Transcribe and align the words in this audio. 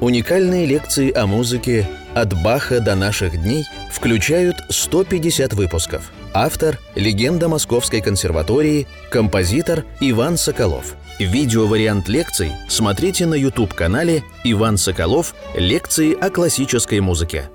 Уникальные 0.00 0.64
лекции 0.64 1.12
о 1.12 1.26
музыке 1.26 1.84
«От 2.14 2.32
Баха 2.44 2.80
до 2.80 2.94
наших 2.94 3.32
дней» 3.42 3.64
включают 3.90 4.54
150 4.68 5.54
выпусков. 5.54 6.12
Автор– 6.32 6.78
легенда 6.94 7.48
Московской 7.48 8.00
консерватории, 8.00 8.86
композитор 9.10 9.84
Иван 9.98 10.36
Соколов. 10.36 10.94
Видеовариант 11.18 12.08
лекций 12.08 12.52
смотрите 12.68 13.26
на 13.26 13.34
YouTube-канале 13.34 14.22
«Иван 14.44 14.76
Соколов. 14.76 15.34
Лекции 15.56 16.14
о 16.14 16.30
классической 16.30 17.00
музыке». 17.00 17.50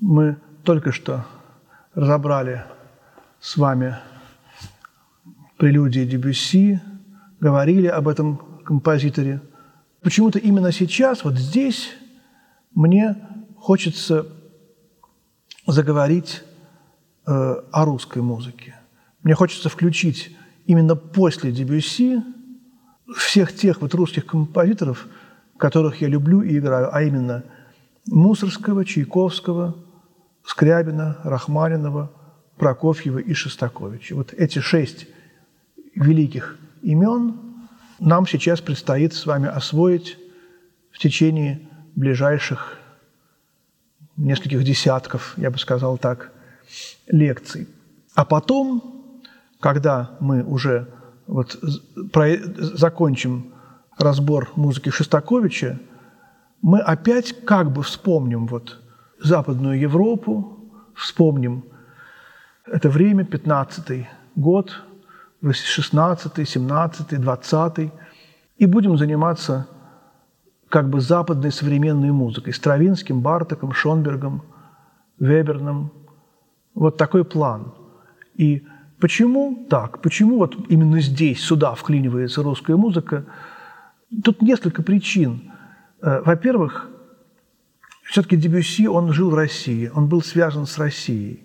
Мы 0.00 0.38
только 0.64 0.90
что 0.90 1.24
разобрали 1.94 2.64
с 3.38 3.56
вами 3.56 3.94
прелюдии 5.56 6.04
Дебюсси, 6.04 6.80
говорили 7.38 7.86
об 7.86 8.08
этом 8.08 8.38
композиторе– 8.64 9.40
почему-то 10.04 10.38
именно 10.38 10.70
сейчас, 10.70 11.24
вот 11.24 11.36
здесь, 11.36 11.90
мне 12.74 13.16
хочется 13.56 14.26
заговорить 15.66 16.42
э, 17.26 17.30
о 17.72 17.84
русской 17.84 18.20
музыке. 18.20 18.74
Мне 19.22 19.34
хочется 19.34 19.70
включить 19.70 20.36
именно 20.66 20.94
после 20.94 21.50
Дебюсси 21.50 22.22
всех 23.16 23.54
тех 23.54 23.80
вот 23.80 23.94
русских 23.94 24.26
композиторов, 24.26 25.08
которых 25.56 26.02
я 26.02 26.08
люблю 26.08 26.42
и 26.42 26.58
играю, 26.58 26.94
а 26.94 27.02
именно 27.02 27.44
Мусорского, 28.06 28.84
Чайковского, 28.84 29.74
Скрябина, 30.44 31.18
Рахманинова, 31.24 32.12
Прокофьева 32.58 33.18
и 33.18 33.32
Шостаковича. 33.32 34.14
Вот 34.14 34.34
эти 34.34 34.58
шесть 34.58 35.06
великих 35.94 36.58
имен 36.82 37.43
нам 37.98 38.26
сейчас 38.26 38.60
предстоит 38.60 39.14
с 39.14 39.26
вами 39.26 39.48
освоить 39.48 40.18
в 40.90 40.98
течение 40.98 41.68
ближайших 41.94 42.78
нескольких 44.16 44.62
десятков, 44.64 45.34
я 45.36 45.50
бы 45.50 45.58
сказал 45.58 45.98
так, 45.98 46.32
лекций. 47.06 47.68
А 48.14 48.24
потом, 48.24 49.22
когда 49.60 50.16
мы 50.20 50.44
уже 50.44 50.88
вот 51.26 51.58
закончим 51.62 53.54
разбор 53.98 54.50
музыки 54.56 54.90
Шостаковича, 54.90 55.78
мы 56.62 56.80
опять 56.80 57.44
как 57.44 57.72
бы 57.72 57.82
вспомним 57.82 58.46
вот 58.46 58.80
Западную 59.20 59.78
Европу, 59.78 60.70
вспомним 60.94 61.64
это 62.66 62.88
время, 62.88 63.24
15 63.24 64.06
год, 64.36 64.82
16, 65.52 66.48
17, 66.48 67.20
20, 67.20 67.92
и 68.56 68.66
будем 68.66 68.96
заниматься 68.96 69.66
как 70.68 70.88
бы 70.88 71.00
западной 71.00 71.52
современной 71.52 72.10
музыкой, 72.10 72.52
Стравинским, 72.52 73.20
Бартоком, 73.20 73.72
Шонбергом, 73.72 74.42
Веберном. 75.18 75.92
Вот 76.74 76.96
такой 76.96 77.24
план. 77.24 77.74
И 78.34 78.66
почему 79.00 79.66
так? 79.70 80.00
Почему 80.02 80.38
вот 80.38 80.56
именно 80.68 81.00
здесь, 81.00 81.40
сюда 81.40 81.74
вклинивается 81.74 82.42
русская 82.42 82.76
музыка? 82.76 83.24
Тут 84.24 84.42
несколько 84.42 84.82
причин. 84.82 85.52
Э, 86.02 86.22
во-первых, 86.22 86.88
все-таки 88.04 88.36
Дебюсси, 88.36 88.88
он 88.88 89.12
жил 89.12 89.30
в 89.30 89.34
России, 89.34 89.90
он 89.94 90.08
был 90.08 90.22
связан 90.22 90.66
с 90.66 90.78
Россией. 90.78 91.44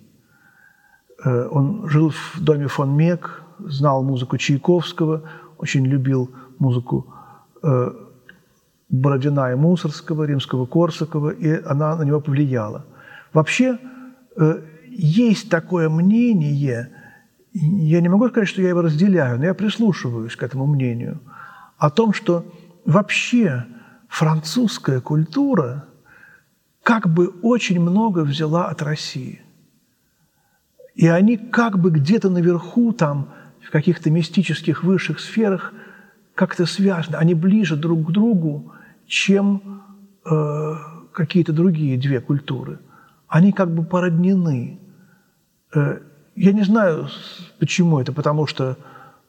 Э, 1.23 1.47
он 1.51 1.87
жил 1.89 2.09
в 2.09 2.41
доме 2.41 2.67
фон 2.67 2.95
Мек, 2.95 3.43
знал 3.59 4.03
музыку 4.03 4.37
Чайковского, 4.37 5.23
очень 5.57 5.85
любил 5.85 6.31
музыку 6.59 7.07
э, 7.61 7.91
Бородина 8.89 9.51
и 9.51 9.55
Мусорского, 9.55 10.23
Римского-Корсакова, 10.23 11.29
и 11.31 11.61
она 11.63 11.95
на 11.95 12.03
него 12.03 12.19
повлияла. 12.21 12.85
Вообще, 13.33 13.77
э, 14.35 14.61
есть 14.89 15.49
такое 15.49 15.89
мнение, 15.89 16.89
я 17.53 18.01
не 18.01 18.09
могу 18.09 18.29
сказать, 18.29 18.49
что 18.49 18.61
я 18.61 18.69
его 18.69 18.81
разделяю, 18.81 19.37
но 19.37 19.45
я 19.45 19.53
прислушиваюсь 19.53 20.35
к 20.35 20.43
этому 20.43 20.65
мнению, 20.65 21.19
о 21.77 21.89
том, 21.89 22.13
что 22.13 22.45
вообще 22.85 23.65
французская 24.07 25.01
культура 25.01 25.85
как 26.83 27.07
бы 27.07 27.27
очень 27.41 27.79
много 27.79 28.19
взяла 28.19 28.67
от 28.67 28.81
России. 28.81 29.41
И 30.95 31.07
они 31.07 31.37
как 31.37 31.79
бы 31.79 31.91
где-то 31.91 32.29
наверху 32.29 32.91
там 32.93 33.29
в 33.69 33.71
каких-то 33.71 34.09
мистических 34.09 34.83
высших 34.83 35.19
сферах 35.19 35.73
как-то 36.33 36.65
связаны, 36.65 37.17
они 37.17 37.35
ближе 37.35 37.75
друг 37.75 38.07
к 38.07 38.11
другу, 38.11 38.73
чем 39.05 39.83
э, 40.25 40.73
какие-то 41.13 41.53
другие 41.53 41.95
две 41.99 42.19
культуры. 42.19 42.79
Они 43.27 43.51
как 43.51 43.71
бы 43.71 43.83
породнены. 43.83 44.79
Э, 45.75 45.99
я 46.35 46.51
не 46.51 46.63
знаю, 46.63 47.09
почему 47.59 47.99
это, 47.99 48.11
потому 48.11 48.47
что, 48.47 48.75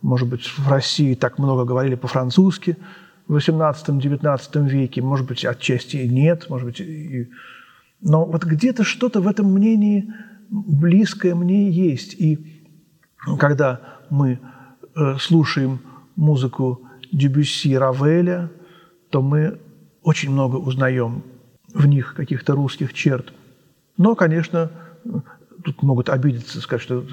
может 0.00 0.26
быть, 0.26 0.46
в 0.46 0.70
России 0.70 1.12
так 1.14 1.36
много 1.38 1.66
говорили 1.66 1.96
по-французски 1.96 2.78
в 3.28 3.36
XVIII-XIX 3.36 4.68
веке, 4.70 5.02
может 5.02 5.26
быть, 5.26 5.44
отчасти 5.44 5.98
и 5.98 6.08
нет, 6.08 6.46
может 6.48 6.66
быть, 6.66 6.80
и... 6.80 7.28
но 8.00 8.24
вот 8.24 8.44
где-то 8.44 8.84
что-то 8.84 9.20
в 9.20 9.28
этом 9.28 9.52
мнении 9.52 10.10
близкое 10.48 11.34
мне 11.34 11.70
есть. 11.70 12.14
И 12.14 12.64
когда 13.38 13.99
мы 14.10 14.38
э, 14.94 15.16
слушаем 15.18 15.80
музыку 16.16 16.82
Дебюсси, 17.12 17.76
Равеля, 17.76 18.50
то 19.10 19.22
мы 19.22 19.58
очень 20.02 20.30
много 20.30 20.56
узнаем 20.56 21.22
в 21.72 21.86
них 21.86 22.14
каких-то 22.14 22.54
русских 22.54 22.92
черт. 22.92 23.32
Но, 23.96 24.14
конечно, 24.14 24.70
тут 25.64 25.82
могут 25.82 26.08
обидеться, 26.08 26.60
сказать, 26.60 26.82
что 26.82 27.04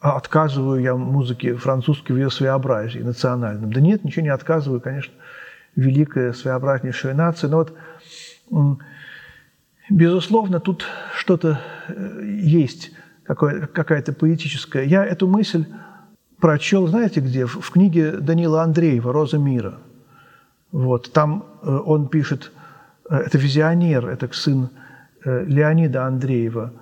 отказываю 0.00 0.80
я 0.80 0.96
музыке 0.96 1.54
французской 1.54 2.12
в 2.12 2.16
ее 2.16 2.30
своеобразии, 2.30 2.98
национальном. 2.98 3.72
Да 3.72 3.80
нет, 3.80 4.04
ничего 4.04 4.22
не 4.22 4.30
отказываю, 4.30 4.80
конечно, 4.80 5.14
великая, 5.76 6.32
своеобразнейшая 6.32 7.14
нация. 7.14 7.50
Но 7.50 7.64
вот, 8.50 8.78
безусловно, 9.88 10.60
тут 10.60 10.84
что-то 11.16 11.60
э, 11.88 12.22
есть, 12.24 12.92
какая-то 13.24 14.12
поэтическая. 14.12 14.84
Я 14.84 15.04
эту 15.04 15.28
мысль 15.28 15.66
прочел, 16.42 16.88
знаете 16.88 17.20
где? 17.20 17.46
В 17.46 17.70
книге 17.70 18.16
Данила 18.16 18.64
Андреева 18.64 19.12
«Роза 19.12 19.38
мира». 19.38 19.78
Вот, 20.72 21.12
там 21.12 21.44
э, 21.62 21.70
он 21.70 22.08
пишет, 22.08 22.50
э, 23.08 23.16
это 23.16 23.38
визионер, 23.38 24.08
это 24.08 24.28
сын 24.32 24.68
э, 25.24 25.44
Леонида 25.44 26.04
Андреева. 26.04 26.72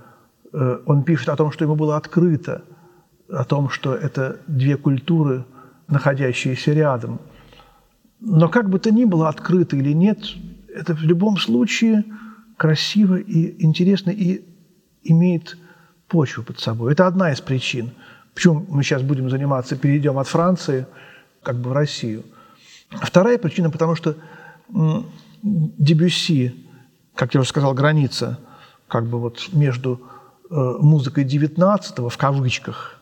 Он 0.86 1.04
пишет 1.04 1.28
о 1.28 1.36
том, 1.36 1.52
что 1.52 1.64
ему 1.64 1.76
было 1.76 1.96
открыто, 1.96 2.64
о 3.28 3.44
том, 3.44 3.70
что 3.70 3.94
это 3.94 4.40
две 4.48 4.76
культуры, 4.76 5.44
находящиеся 5.86 6.72
рядом. 6.72 7.20
Но 8.18 8.48
как 8.48 8.68
бы 8.68 8.80
то 8.80 8.90
ни 8.90 9.04
было, 9.04 9.28
открыто 9.28 9.76
или 9.76 9.92
нет, 9.92 10.18
это 10.74 10.94
в 10.94 11.02
любом 11.02 11.36
случае 11.36 12.04
красиво 12.56 13.14
и 13.14 13.62
интересно 13.64 14.10
и 14.10 14.42
имеет 15.04 15.56
почву 16.08 16.42
под 16.42 16.58
собой. 16.58 16.92
Это 16.92 17.06
одна 17.06 17.30
из 17.30 17.40
причин– 17.40 17.90
Почему 18.34 18.64
мы 18.68 18.82
сейчас 18.82 19.02
будем 19.02 19.28
заниматься, 19.30 19.76
перейдем 19.76 20.18
от 20.18 20.28
Франции 20.28 20.86
как 21.42 21.56
бы 21.56 21.70
в 21.70 21.72
Россию? 21.72 22.24
Вторая 22.90 23.38
причина, 23.38 23.70
потому 23.70 23.94
что 23.94 24.16
Дебюсси, 25.42 26.66
как 27.14 27.34
я 27.34 27.40
уже 27.40 27.48
сказал, 27.48 27.74
граница 27.74 28.38
как 28.88 29.06
бы 29.06 29.18
вот 29.18 29.48
между 29.52 30.00
э, 30.50 30.54
музыкой 30.54 31.24
19 31.24 31.98
в 31.98 32.16
кавычках 32.16 33.00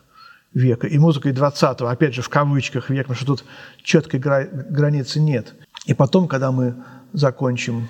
века 0.54 0.86
и 0.86 0.98
музыкой 0.98 1.32
20 1.32 1.80
опять 1.82 2.14
же 2.14 2.22
в 2.22 2.28
кавычках 2.28 2.90
века, 2.90 3.08
потому 3.08 3.16
что 3.16 3.26
тут 3.26 3.44
четкой 3.82 4.20
границы 4.20 5.20
нет. 5.20 5.54
И 5.86 5.94
потом, 5.94 6.28
когда 6.28 6.52
мы 6.52 6.74
закончим 7.12 7.88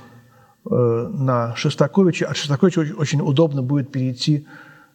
э, 0.65 0.75
на 0.75 1.55
Шостаковиче, 1.57 2.27
от 2.27 2.37
Шостаковича 2.37 2.95
очень 2.97 3.21
удобно 3.21 3.63
будет 3.63 3.91
перейти 3.91 4.47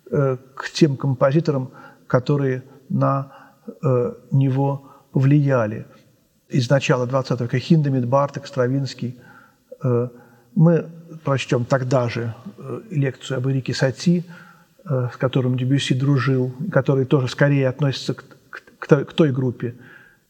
э, 0.09 0.37
к 0.55 0.69
тем 0.71 0.97
композиторам, 0.97 1.71
которые 2.13 2.61
на 2.89 3.31
э, 3.65 4.13
него 4.29 4.91
повлияли. 5.13 5.87
Из 6.47 6.69
начала 6.69 7.07
20 7.07 7.41
века 7.41 7.57
Хиндемит, 7.57 8.05
Барток, 8.05 8.45
Стравинский. 8.45 9.17
Э, 9.83 10.09
мы 10.53 10.85
прочтем 11.23 11.65
тогда 11.65 12.09
же 12.09 12.35
э, 12.59 12.81
лекцию 12.91 13.39
об 13.39 13.47
Эрике 13.47 13.73
Сати, 13.73 14.25
э, 14.85 15.09
с 15.11 15.17
которым 15.17 15.57
Дебюсси 15.57 15.95
дружил, 15.95 16.53
который 16.71 17.05
тоже 17.05 17.27
скорее 17.29 17.67
относится 17.67 18.13
к, 18.13 18.23
к, 18.77 19.05
к 19.05 19.13
той 19.13 19.31
группе 19.31 19.73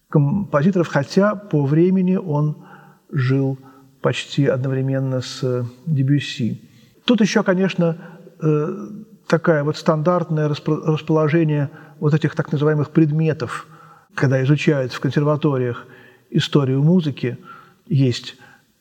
композиторов, 0.08 0.88
хотя 0.88 1.36
по 1.36 1.66
времени 1.66 2.16
он 2.16 2.66
жил 3.12 3.60
почти 4.02 4.46
одновременно 4.46 5.20
с 5.20 5.68
Дебюсси. 5.86 6.62
Тут 7.04 7.20
еще, 7.20 7.44
конечно, 7.44 7.98
э, 8.42 8.88
такая 9.34 9.64
вот 9.64 9.78
стандартное 9.78 10.48
расположение 10.48 11.72
вот 12.00 12.14
этих 12.14 12.36
так 12.36 12.52
называемых 12.52 12.92
предметов, 12.92 13.66
когда 14.14 14.44
изучают 14.44 14.94
в 14.94 15.00
консерваториях 15.00 15.88
историю 16.30 16.84
музыки, 16.84 17.40
есть 17.88 18.36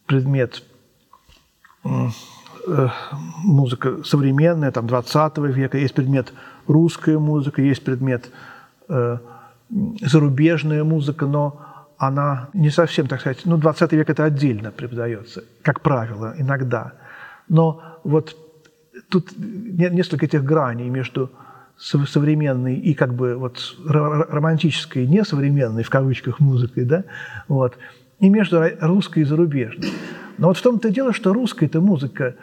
предмет 0.05 0.63
э, 1.85 2.89
музыка 3.45 4.05
современная, 4.05 4.71
там, 4.73 4.87
20 4.87 5.39
века, 5.39 5.79
есть 5.79 5.95
предмет 5.95 6.35
русская 6.67 7.19
музыка, 7.19 7.63
есть 7.63 7.83
предмет 7.83 8.31
э, 8.91 9.17
зарубежная 10.03 10.85
музыка, 10.85 11.25
но 11.25 11.61
она 11.97 12.51
не 12.53 12.69
совсем, 12.69 13.07
так 13.07 13.21
сказать, 13.21 13.41
ну, 13.47 13.57
20 13.57 13.93
век 13.93 14.11
это 14.11 14.25
отдельно 14.25 14.71
преподается, 14.71 15.45
как 15.63 15.81
правило, 15.81 16.35
иногда. 16.37 16.93
Но 17.49 17.81
вот 18.05 18.37
тут 19.09 19.33
несколько 19.37 20.27
этих 20.27 20.45
граней 20.45 20.89
между 20.89 21.31
современной 21.77 22.77
и 22.77 22.95
как 22.95 23.15
бы 23.15 23.37
вот 23.37 23.77
романтической, 23.85 25.07
несовременной, 25.07 25.83
в 25.83 25.91
кавычках, 25.91 26.39
музыкой, 26.41 26.85
да, 26.85 27.05
вот, 27.49 27.77
и 28.21 28.29
между 28.29 28.63
русской 28.81 29.21
и 29.21 29.25
зарубежной. 29.25 29.91
Но 30.39 30.49
вот 30.49 30.57
в 30.59 30.63
том-то 30.63 30.89
и 30.89 30.93
дело, 30.93 31.13
что 31.13 31.33
русская 31.33 31.67
эта 31.67 31.81
музыка, 31.81 32.37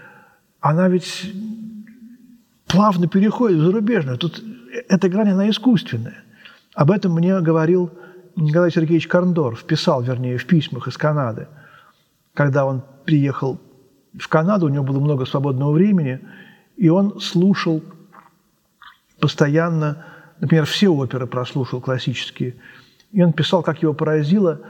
она 0.59 0.89
ведь 0.89 1.33
плавно 2.67 3.07
переходит 3.07 3.59
в 3.59 3.65
зарубежную. 3.65 4.17
Тут 4.17 4.43
эта 4.89 5.09
грань, 5.09 5.29
она 5.29 5.49
искусственная. 5.49 6.23
Об 6.73 6.91
этом 6.91 7.13
мне 7.13 7.39
говорил 7.39 7.91
Николай 8.35 8.71
Сергеевич 8.71 9.07
Корндорф, 9.07 9.63
писал, 9.63 10.01
вернее, 10.01 10.37
в 10.37 10.45
письмах 10.45 10.87
из 10.87 10.97
Канады. 10.97 11.47
Когда 12.33 12.65
он 12.65 12.83
приехал 13.05 13.59
в 14.17 14.27
Канаду, 14.27 14.65
у 14.65 14.69
него 14.69 14.83
было 14.83 14.99
много 14.99 15.25
свободного 15.25 15.71
времени, 15.71 16.19
и 16.77 16.89
он 16.89 17.19
слушал 17.19 17.83
постоянно, 19.19 20.05
например, 20.39 20.65
все 20.65 20.89
оперы 20.89 21.27
прослушал 21.27 21.81
классические. 21.81 22.55
И 23.11 23.21
он 23.21 23.33
писал, 23.33 23.63
как 23.63 23.81
его 23.81 23.93
поразило, 23.93 24.61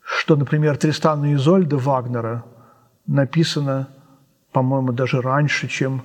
что, 0.00 0.36
например, 0.36 0.76
«Тристан 0.76 1.24
и 1.24 1.34
Изольда» 1.34 1.76
Вагнера 1.76 2.44
написано, 3.06 3.88
по-моему, 4.52 4.92
даже 4.92 5.20
раньше, 5.20 5.68
чем 5.68 6.02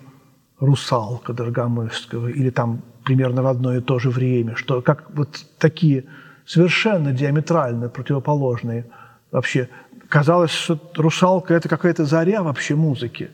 «Русалка» 0.59 1.33
Дорогомысского, 1.33 2.27
или 2.27 2.49
там 2.49 2.81
примерно 3.03 3.41
в 3.41 3.47
одно 3.47 3.75
и 3.75 3.81
то 3.81 3.99
же 3.99 4.09
время, 4.09 4.55
что 4.55 4.81
как 4.81 5.09
вот 5.15 5.45
такие 5.57 6.05
совершенно 6.45 7.11
диаметрально 7.11 7.89
противоположные 7.89 8.85
вообще. 9.31 9.69
Казалось, 10.11 10.51
что 10.51 10.79
«Русалка»– 10.95 11.53
это 11.55 11.69
какая-то 11.69 12.05
заря 12.05 12.43
вообще 12.43 12.75
музыки, 12.75 13.31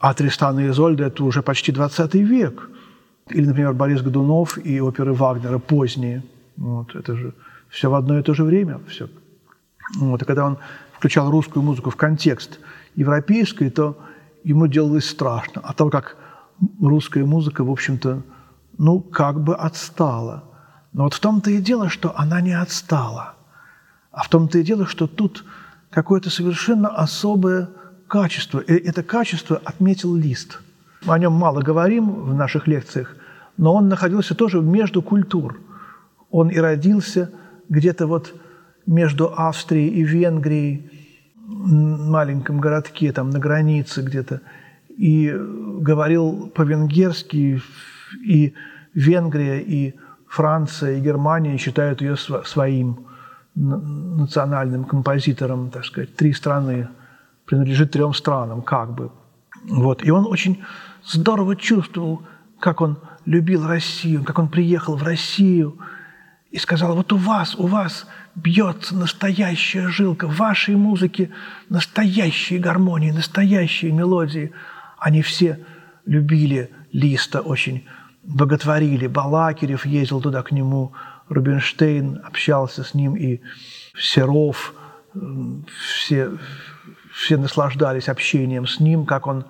а 0.00 0.14
«Тристан 0.14 0.60
и 0.60 0.68
Изольда»– 0.68 1.04
это 1.06 1.24
уже 1.24 1.42
почти 1.42 1.72
20 1.72 2.14
век– 2.14 2.70
или, 3.30 3.46
например, 3.46 3.72
Борис 3.72 4.02
Годунов 4.02 4.58
и 4.58 4.80
оперы 4.80 5.14
Вагнера 5.14 5.58
поздние. 5.58 6.22
Вот, 6.56 6.94
это 6.94 7.16
же 7.16 7.34
все 7.68 7.90
в 7.90 7.94
одно 7.94 8.18
и 8.18 8.22
то 8.22 8.34
же 8.34 8.44
время. 8.44 8.80
Все. 8.88 9.08
Вот, 9.96 10.22
и 10.22 10.24
когда 10.24 10.46
он 10.46 10.58
включал 10.92 11.30
русскую 11.30 11.62
музыку 11.62 11.90
в 11.90 11.96
контекст 11.96 12.60
европейской, 12.94 13.70
то 13.70 13.98
ему 14.44 14.66
делалось 14.66 15.08
страшно. 15.08 15.62
А 15.64 15.72
того, 15.72 15.90
как 15.90 16.16
русская 16.80 17.24
музыка, 17.24 17.64
в 17.64 17.70
общем-то, 17.70 18.22
ну, 18.78 19.00
как 19.00 19.40
бы 19.40 19.56
отстала. 19.56 20.44
Но 20.92 21.04
вот 21.04 21.14
в 21.14 21.20
том-то 21.20 21.50
и 21.50 21.58
дело, 21.58 21.88
что 21.88 22.16
она 22.16 22.40
не 22.40 22.52
отстала. 22.52 23.34
А 24.12 24.22
в 24.22 24.28
том-то 24.28 24.58
и 24.58 24.62
дело, 24.62 24.86
что 24.86 25.06
тут 25.06 25.44
какое-то 25.94 26.28
совершенно 26.28 26.88
особое 26.88 27.68
качество. 28.08 28.58
И 28.58 28.74
это 28.74 29.02
качество 29.02 29.60
отметил 29.64 30.14
Лист– 30.14 30.60
о 31.06 31.18
нем 31.18 31.32
мало 31.32 31.60
говорим 31.60 32.10
в 32.10 32.34
наших 32.34 32.66
лекциях, 32.66 33.16
но 33.56 33.74
он 33.74 33.88
находился 33.88 34.34
тоже 34.34 34.62
между 34.62 35.02
культур. 35.02 35.60
Он 36.30 36.48
и 36.48 36.58
родился 36.58 37.30
где-то 37.68 38.06
вот 38.06 38.34
между 38.86 39.32
Австрией 39.36 39.90
и 39.90 40.02
Венгрией, 40.02 40.90
в 41.46 42.10
маленьком 42.10 42.58
городке, 42.58 43.12
там 43.12 43.30
на 43.30 43.38
границе 43.38 44.02
где-то, 44.02 44.40
и 44.88 45.30
говорил 45.80 46.50
по-венгерски, 46.54 47.60
и 48.24 48.54
Венгрия, 48.94 49.60
и 49.60 49.94
Франция, 50.26 50.96
и 50.96 51.00
Германия 51.00 51.58
считают 51.58 52.00
ее 52.00 52.16
своим 52.16 53.06
национальным 53.54 54.84
композитором, 54.84 55.70
так 55.70 55.84
сказать, 55.84 56.16
три 56.16 56.32
страны, 56.32 56.88
принадлежит 57.46 57.92
трем 57.92 58.14
странам, 58.14 58.62
как 58.62 58.94
бы. 58.94 59.10
Вот. 59.64 60.04
И 60.04 60.10
он 60.10 60.26
очень 60.26 60.62
здорово 61.04 61.56
чувствовал, 61.56 62.22
как 62.58 62.80
он 62.80 62.98
любил 63.24 63.66
Россию, 63.66 64.24
как 64.24 64.38
он 64.38 64.48
приехал 64.48 64.96
в 64.96 65.02
Россию 65.02 65.78
и 66.50 66.58
сказал, 66.58 66.94
вот 66.94 67.12
у 67.12 67.16
вас, 67.16 67.54
у 67.56 67.66
вас 67.66 68.06
бьется 68.34 68.94
настоящая 68.96 69.88
жилка, 69.88 70.28
в 70.28 70.36
вашей 70.36 70.76
музыке 70.76 71.30
настоящие 71.68 72.60
гармонии, 72.60 73.10
настоящие 73.10 73.92
мелодии. 73.92 74.52
Они 74.98 75.22
все 75.22 75.64
любили 76.06 76.70
Листа, 76.92 77.40
очень 77.40 77.84
боготворили. 78.22 79.06
Балакирев 79.06 79.84
ездил 79.84 80.20
туда 80.20 80.42
к 80.42 80.52
нему, 80.52 80.92
Рубинштейн 81.28 82.20
общался 82.24 82.84
с 82.84 82.94
ним, 82.94 83.16
и 83.16 83.40
Серов, 83.96 84.74
все, 85.88 86.30
все 87.12 87.36
наслаждались 87.36 88.08
общением 88.08 88.66
с 88.66 88.80
ним, 88.80 89.06
как 89.06 89.26
он 89.26 89.44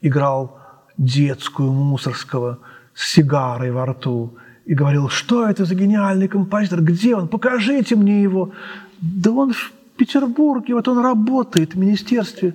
играл 0.00 0.58
детскую 0.96 1.72
Мусорского 1.72 2.58
с 2.94 3.12
сигарой 3.12 3.72
во 3.72 3.86
рту 3.86 4.36
и 4.64 4.74
говорил, 4.74 5.08
что 5.08 5.46
это 5.46 5.64
за 5.64 5.74
гениальный 5.74 6.28
композитор, 6.28 6.80
где 6.80 7.16
он, 7.16 7.28
покажите 7.28 7.96
мне 7.96 8.22
его. 8.22 8.52
Да 9.00 9.30
он 9.30 9.52
в 9.52 9.72
Петербурге, 9.96 10.74
вот 10.74 10.88
он 10.88 10.98
работает 10.98 11.74
в 11.74 11.78
министерстве, 11.78 12.54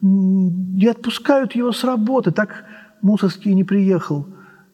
не 0.00 0.86
отпускают 0.86 1.54
его 1.54 1.72
с 1.72 1.84
работы. 1.84 2.30
Так 2.30 2.64
Мусорский 3.02 3.54
не 3.54 3.64
приехал 3.64 4.26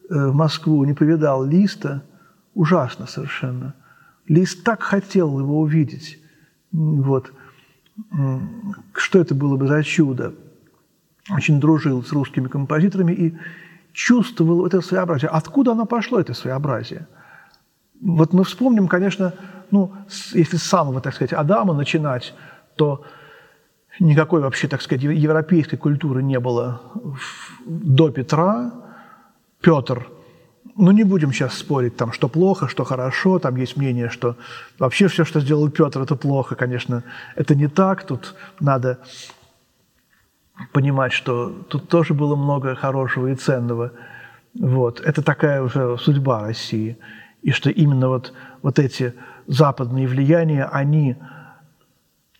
э, 0.09 0.29
в 0.29 0.35
Москву, 0.35 0.85
не 0.85 0.95
повидал 0.95 1.45
Листа. 1.45 2.03
Ужасно 2.55 3.07
совершенно. 3.07 3.75
Лист 4.27 4.65
так 4.65 4.83
хотел 4.83 5.39
его 5.39 5.61
увидеть. 5.61 6.19
Вот. 6.73 7.33
Что 8.95 9.19
это 9.19 9.35
было 9.35 9.57
бы 9.57 9.67
за 9.67 9.83
чудо? 9.83 10.35
очень 11.31 11.61
дружил 11.61 12.03
с 12.03 12.13
русскими 12.13 12.49
композиторами 12.49 13.13
и 13.13 13.37
чувствовал 13.93 14.67
это 14.67 14.81
своеобразие. 14.81 15.31
Откуда 15.31 15.73
оно 15.73 15.87
пошло, 15.87 16.21
это 16.21 16.35
своеобразие? 16.35 17.07
Вот 18.01 18.33
мы 18.33 18.45
вспомним, 18.45 18.89
конечно, 18.89 19.35
ну, 19.71 19.93
если 20.33 20.57
с 20.57 20.63
самого, 20.63 21.01
так 21.01 21.15
сказать, 21.15 21.33
Адама 21.33 21.75
начинать, 21.75 22.35
то 22.77 23.05
никакой 23.99 24.41
вообще, 24.41 24.69
так 24.69 24.81
сказать, 24.81 25.03
европейской 25.03 25.77
культуры 25.77 26.23
не 26.23 26.41
было 26.41 26.81
до 27.67 28.11
Петра. 28.11 28.73
Петр, 29.61 30.07
ну 30.81 30.91
не 30.93 31.05
будем 31.05 31.33
сейчас 31.33 31.55
спорить, 31.55 31.97
там, 31.97 32.13
что 32.13 32.29
плохо, 32.29 32.69
что 32.69 32.85
хорошо, 32.85 33.39
там 33.39 33.57
есть 33.57 33.77
мнение, 33.77 34.09
что 34.09 34.37
вообще 34.79 35.09
все, 35.09 35.25
что 35.25 35.41
сделал 35.41 35.69
Петр, 35.71 36.01
это 36.01 36.17
плохо, 36.17 36.55
конечно, 36.55 37.05
это 37.37 37.55
не 37.55 37.69
так, 37.69 38.05
тут 38.07 38.35
надо 38.61 38.99
понимать, 40.73 41.13
что 41.13 41.51
тут 41.69 41.89
тоже 41.89 42.15
было 42.15 42.37
много 42.37 42.75
хорошего 42.75 43.29
и 43.29 43.35
ценного. 43.35 43.93
Вот. 44.55 45.01
Это 45.01 45.23
такая 45.23 45.63
уже 45.63 45.97
судьба 45.99 46.43
России. 46.43 46.99
И 47.43 47.51
что 47.53 47.71
именно 47.71 48.09
вот, 48.09 48.33
вот 48.63 48.79
эти 48.79 49.15
западные 49.47 50.07
влияния, 50.07 50.65
они 50.65 51.17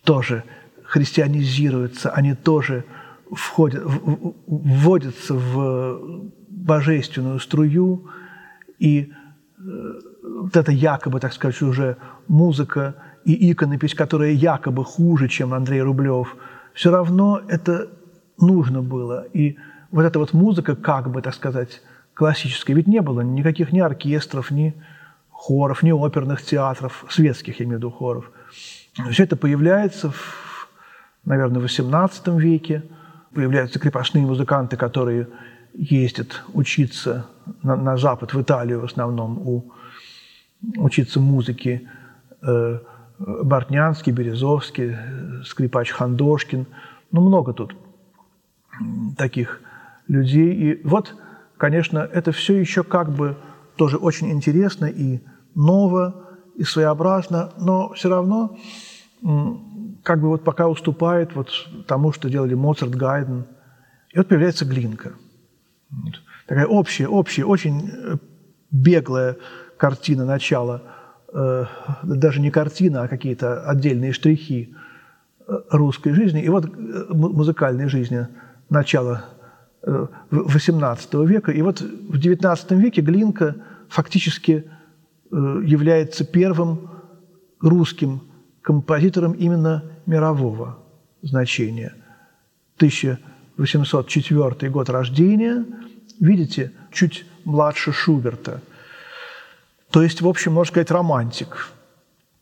тоже 0.03 0.43
христианизируются, 0.83 2.11
они 2.11 2.35
тоже 2.35 2.85
входят, 3.31 3.83
вводятся 3.85 5.33
в 5.33 6.31
божественную 6.49 7.39
струю, 7.39 8.09
и 8.81 9.13
э, 9.59 9.61
вот 10.23 10.57
эта 10.57 10.71
якобы, 10.71 11.19
так 11.19 11.33
сказать, 11.33 11.61
уже 11.61 11.97
музыка 12.27 12.95
и 13.23 13.51
иконопись, 13.51 13.93
которая 13.93 14.31
якобы 14.31 14.83
хуже, 14.83 15.27
чем 15.27 15.53
Андрей 15.53 15.81
Рублев, 15.81 16.35
все 16.73 16.89
равно 16.89 17.41
это 17.47 17.89
нужно 18.39 18.81
было. 18.81 19.27
И 19.33 19.57
вот 19.91 20.03
эта 20.03 20.17
вот 20.17 20.33
музыка, 20.33 20.75
как 20.75 21.11
бы, 21.11 21.21
так 21.21 21.35
сказать, 21.35 21.81
классическая, 22.15 22.73
ведь 22.73 22.87
не 22.87 23.01
было 23.01 23.21
никаких 23.21 23.71
ни 23.71 23.79
оркестров, 23.79 24.49
ни 24.49 24.73
хоров, 25.29 25.83
ни 25.83 25.91
оперных 25.91 26.41
театров, 26.41 27.05
светских, 27.09 27.59
я 27.59 27.65
имею 27.65 27.77
в 27.77 27.81
виду, 27.81 27.91
хоров. 27.91 28.31
Все 29.11 29.25
это 29.25 29.35
появляется, 29.35 30.09
в, 30.09 30.69
наверное, 31.23 31.61
в 31.61 31.65
XVIII 31.65 32.39
веке. 32.39 32.83
Появляются 33.35 33.79
крепостные 33.79 34.25
музыканты, 34.25 34.75
которые 34.75 35.27
ездят 35.73 36.43
учиться 36.53 37.25
на, 37.63 37.75
на 37.75 37.97
Запад, 37.97 38.33
в 38.33 38.41
Италию 38.41 38.81
в 38.81 38.85
основном, 38.85 39.39
у, 39.39 39.71
учиться 40.77 41.19
музыке. 41.19 41.89
Э, 42.41 42.79
Бортнянский, 43.19 44.11
Березовский, 44.11 44.95
скрипач 45.45 45.91
Хандошкин. 45.91 46.65
Ну, 47.11 47.21
много 47.21 47.53
тут 47.53 47.75
таких 49.15 49.61
людей. 50.07 50.53
И 50.53 50.81
вот, 50.83 51.15
конечно, 51.57 51.99
это 51.99 52.31
все 52.31 52.59
еще 52.59 52.83
как 52.83 53.11
бы 53.11 53.37
тоже 53.75 53.97
очень 53.97 54.31
интересно 54.31 54.85
и 54.85 55.19
ново, 55.53 56.29
и 56.55 56.63
своеобразно, 56.63 57.51
но 57.59 57.93
все 57.93 58.09
равно 58.09 58.57
как 60.03 60.19
бы 60.19 60.29
вот 60.29 60.43
пока 60.43 60.67
уступает 60.67 61.35
вот 61.35 61.49
тому, 61.87 62.11
что 62.11 62.29
делали 62.29 62.55
Моцарт, 62.55 62.91
Гайден. 62.91 63.45
И 64.13 64.17
вот 64.17 64.27
появляется 64.27 64.65
Глинка. 64.65 65.13
Такая 66.47 66.65
общая, 66.65 67.07
общая, 67.07 67.45
очень 67.45 67.89
э, 67.91 68.17
беглая 68.71 69.37
картина 69.77 70.25
начала, 70.25 70.83
э, 71.33 71.65
даже 72.03 72.41
не 72.41 72.51
картина, 72.51 73.03
а 73.03 73.07
какие-то 73.07 73.63
отдельные 73.69 74.11
штрихи 74.11 74.75
э, 75.47 75.59
русской 75.69 76.13
жизни. 76.13 76.41
И 76.43 76.49
вот 76.49 76.69
музыкальной 77.09 77.87
жизни 77.87 78.27
начала 78.69 79.25
XVIII 79.83 81.25
века. 81.25 81.51
И 81.51 81.61
вот 81.61 81.81
в 81.81 82.15
XIX 82.15 82.75
веке 82.75 83.01
Глинка 83.01 83.55
фактически 83.89 84.65
является 85.31 86.23
первым 86.23 86.89
русским 87.61 88.21
композитором 88.61 89.31
именно 89.31 89.83
мирового 90.05 90.77
значения. 91.21 91.93
1804 93.61 94.71
год 94.71 94.89
рождения, 94.89 95.63
видите, 96.19 96.71
чуть 96.91 97.27
младше 97.45 97.91
Шуберта. 97.91 98.59
То 99.91 100.01
есть, 100.01 100.21
в 100.21 100.27
общем, 100.27 100.53
можно 100.53 100.71
сказать, 100.71 100.89
романтик. 100.89 101.67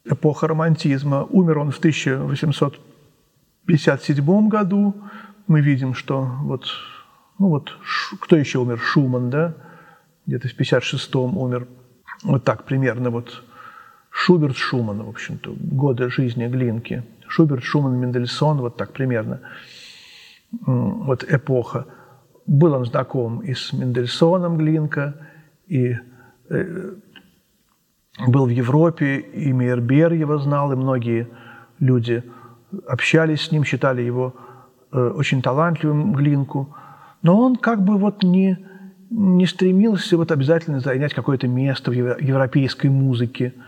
Эпоха 0.05 0.47
романтизма. 0.47 1.25
Умер 1.25 1.57
он 1.57 1.71
в 1.71 1.79
1857 1.79 4.47
году. 4.47 4.95
Мы 5.47 5.59
видим, 5.59 5.93
что 5.93 6.21
вот, 6.43 6.67
ну 7.38 7.49
вот, 7.49 7.73
кто 8.21 8.38
еще 8.38 8.59
умер? 8.59 8.79
Шуман, 8.79 9.29
да? 9.29 9.55
Где-то 10.25 10.47
в 10.47 10.57
56-м 10.57 11.38
умер. 11.38 11.67
Вот 12.23 12.45
так 12.45 12.63
примерно 12.63 13.09
вот 13.09 13.43
Шуберт, 14.09 14.55
Шуман, 14.55 15.03
в 15.03 15.09
общем-то, 15.09 15.53
годы 15.59 16.09
жизни 16.09 16.47
Глинки. 16.47 17.03
Шуберт, 17.27 17.63
Шуман, 17.63 17.99
Мендельсон, 17.99 18.59
вот 18.59 18.77
так 18.77 18.93
примерно. 18.93 19.41
Вот 20.51 21.23
эпоха. 21.23 21.85
Был 22.45 22.73
он 22.73 22.85
знаком 22.85 23.39
и 23.39 23.53
с 23.53 23.73
Мендельсоном 23.73 24.57
Глинка, 24.57 25.15
и 25.67 25.95
э, 26.49 26.91
был 28.27 28.45
в 28.45 28.49
Европе, 28.49 29.19
и 29.19 29.51
Мейербер 29.53 30.13
его 30.13 30.39
знал, 30.39 30.71
и 30.71 30.75
многие 30.75 31.27
люди 31.79 32.23
общались 32.87 33.41
с 33.41 33.51
ним, 33.51 33.63
считали 33.63 34.01
его 34.01 34.33
э, 34.91 34.97
очень 34.97 35.41
талантливым 35.41 36.13
Глинку. 36.13 36.75
Но 37.21 37.39
он 37.39 37.55
как 37.55 37.83
бы 37.83 37.97
вот 37.97 38.23
не, 38.23 38.57
не 39.11 39.45
стремился 39.45 40.17
вот 40.17 40.31
обязательно 40.31 40.79
занять 40.79 41.13
какое-то 41.13 41.47
место 41.47 41.91
в 41.91 41.93
европейской 41.93 42.87
музыке– 42.87 43.53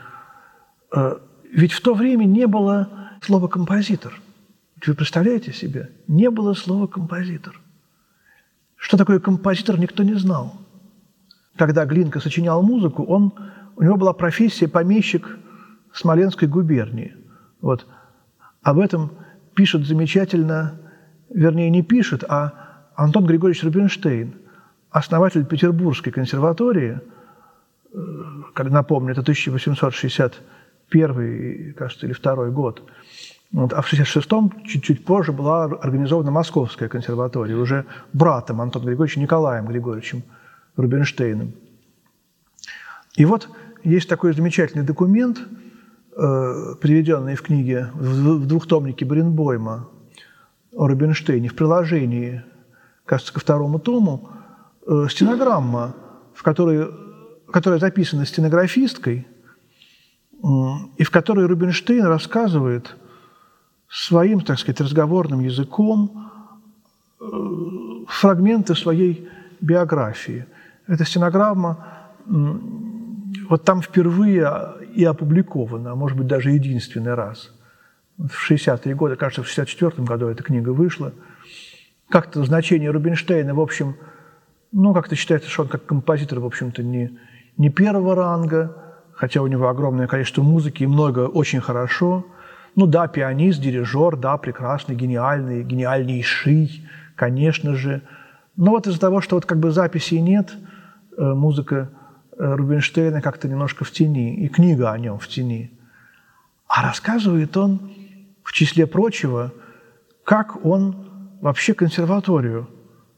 Э, 0.93 1.17
ведь 1.51 1.71
в 1.71 1.81
то 1.81 1.93
время 1.93 2.25
не 2.25 2.47
было 2.47 2.89
слова 3.21 3.47
«композитор». 3.47 4.19
Вы 4.85 4.95
представляете 4.95 5.53
себе? 5.53 5.91
Не 6.07 6.29
было 6.29 6.53
слова 6.53 6.88
«композитор». 6.88 7.59
Что 8.75 8.97
такое 8.97 9.19
композитор, 9.19 9.79
никто 9.79 10.01
не 10.01 10.15
знал. 10.15 10.55
Когда 11.55 11.85
Глинка 11.85 12.19
сочинял 12.19 12.63
музыку, 12.63 13.03
он, 13.03 13.33
у 13.75 13.83
него 13.83 13.95
была 13.95 14.13
профессия 14.13 14.67
помещик 14.67 15.38
Смоленской 15.93 16.47
губернии. 16.47 17.15
Вот. 17.61 17.85
Об 18.63 18.79
этом 18.79 19.11
пишет 19.53 19.85
замечательно, 19.85 20.79
вернее, 21.29 21.69
не 21.69 21.83
пишет, 21.83 22.23
а 22.27 22.53
Антон 22.95 23.27
Григорьевич 23.27 23.63
Рубинштейн, 23.63 24.33
основатель 24.89 25.45
Петербургской 25.45 26.11
консерватории, 26.11 27.00
э, 27.93 28.63
напомню, 28.63 29.11
это 29.11 29.21
1860 29.21 30.41
первый, 30.89 31.73
кажется, 31.73 32.05
или 32.05 32.13
второй 32.13 32.51
год. 32.51 32.83
Вот. 33.51 33.74
А 33.74 33.81
в 33.81 33.91
1966-м, 33.91 34.63
чуть-чуть 34.65 35.03
позже, 35.03 35.31
была 35.31 35.65
организована 35.65 36.31
Московская 36.31 36.88
консерватория, 36.88 37.55
уже 37.55 37.86
братом 38.13 38.62
Антона 38.62 38.86
Григорьевича 38.86 39.20
Николаем 39.20 39.67
Григорьевичем 39.67 40.24
Рубинштейном. 40.77 41.53
И 43.15 43.25
вот 43.25 43.50
есть 43.84 44.08
такой 44.08 44.34
замечательный 44.34 44.86
документ, 44.86 45.39
э, 45.39 46.75
приведенный 46.79 47.36
в 47.36 47.41
книге, 47.41 47.89
в 47.93 48.48
двухтомнике 48.48 49.05
Бринбойма 49.05 49.89
о 50.74 50.88
Рубинштейне, 50.88 51.50
в 51.50 51.55
приложении, 51.55 52.43
кажется, 53.05 53.34
ко 53.34 53.41
второму 53.41 53.79
тому, 53.79 54.29
э, 54.88 55.08
стенограмма, 55.10 55.93
в 56.34 56.43
которой, 56.43 56.89
которая 57.51 57.79
записана 57.79 58.25
стенографисткой– 58.25 59.27
и 60.98 61.03
в 61.03 61.12
которой 61.12 61.46
Рубинштейн 61.46 62.03
рассказывает 62.05 62.96
своим, 63.91 64.39
так 64.41 64.57
сказать, 64.57 64.79
разговорным 64.81 65.41
языком 65.41 66.31
э, 67.19 67.25
фрагменты 68.07 68.74
своей 68.75 69.27
биографии. 69.60 70.45
Эта 70.88 71.05
стенограмма 71.05 71.88
вот 73.50 73.63
там 73.65 73.81
впервые 73.81 74.50
и 74.95 75.03
опубликована, 75.03 75.91
а 75.91 75.95
может 75.95 76.17
быть, 76.17 76.27
даже 76.27 76.51
единственный 76.51 77.13
раз. 77.13 77.51
В 78.17 78.51
60-е 78.51 78.95
годы, 78.95 79.15
кажется, 79.15 79.43
в 79.43 79.48
64 79.48 80.03
году 80.05 80.27
эта 80.27 80.43
книга 80.43 80.69
вышла. 80.69 81.13
Как-то 82.10 82.43
значение 82.43 82.91
Рубинштейна, 82.91 83.53
в 83.53 83.60
общем, 83.60 83.95
ну, 84.71 84.93
как-то 84.93 85.15
считается, 85.15 85.50
что 85.50 85.63
он 85.63 85.69
как 85.69 85.86
композитор, 85.86 86.39
в 86.39 86.45
общем-то, 86.45 86.83
не, 86.83 87.17
не 87.57 87.69
первого 87.69 88.15
ранга, 88.15 88.75
хотя 89.13 89.41
у 89.41 89.48
него 89.48 89.67
огромное 89.67 90.07
количество 90.07 90.43
музыки 90.43 90.83
и 90.83 90.88
много 90.88 91.27
очень 91.27 91.62
хорошо. 91.62 92.25
Ну 92.75 92.86
да, 92.86 93.08
пианист, 93.08 93.60
дирижер, 93.60 94.16
да, 94.16 94.38
прекрасный, 94.38 94.96
гениальный, 94.96 95.63
гениальнейший, 95.63 96.88
конечно 97.16 97.75
же. 97.75 98.01
Но 98.56 98.72
вот 98.72 98.88
из-за 98.88 99.00
того, 99.00 99.22
что 99.22 99.36
вот 99.36 99.46
как 99.46 99.60
бы 99.60 99.72
записей 99.72 100.22
нет, 100.22 100.54
э, 101.18 101.34
музыка 101.34 101.90
э, 102.38 102.56
Рубинштейна 102.56 103.22
как-то 103.22 103.50
немножко 103.50 103.84
в 103.84 103.92
тени, 103.92 104.36
и 104.36 104.48
книга 104.48 104.92
о 104.92 104.98
нем 104.98 105.20
в 105.20 105.28
тени. 105.28 105.72
А 106.68 106.84
рассказывает 106.84 107.58
он, 107.58 107.92
в 108.44 108.54
числе 108.54 108.88
прочего, 108.88 109.51
как 110.24 110.66
он 110.66 111.38
вообще 111.42 111.74
консерваторию 111.74 112.70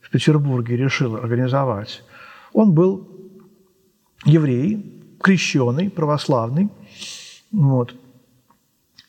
в 0.01 0.09
Петербурге 0.09 0.77
решил 0.77 1.15
организовать. 1.15 2.03
Он 2.53 2.73
был 2.73 3.07
еврей, 4.25 5.03
крещеный, 5.21 5.89
православный. 5.89 6.69
Вот. 7.51 7.95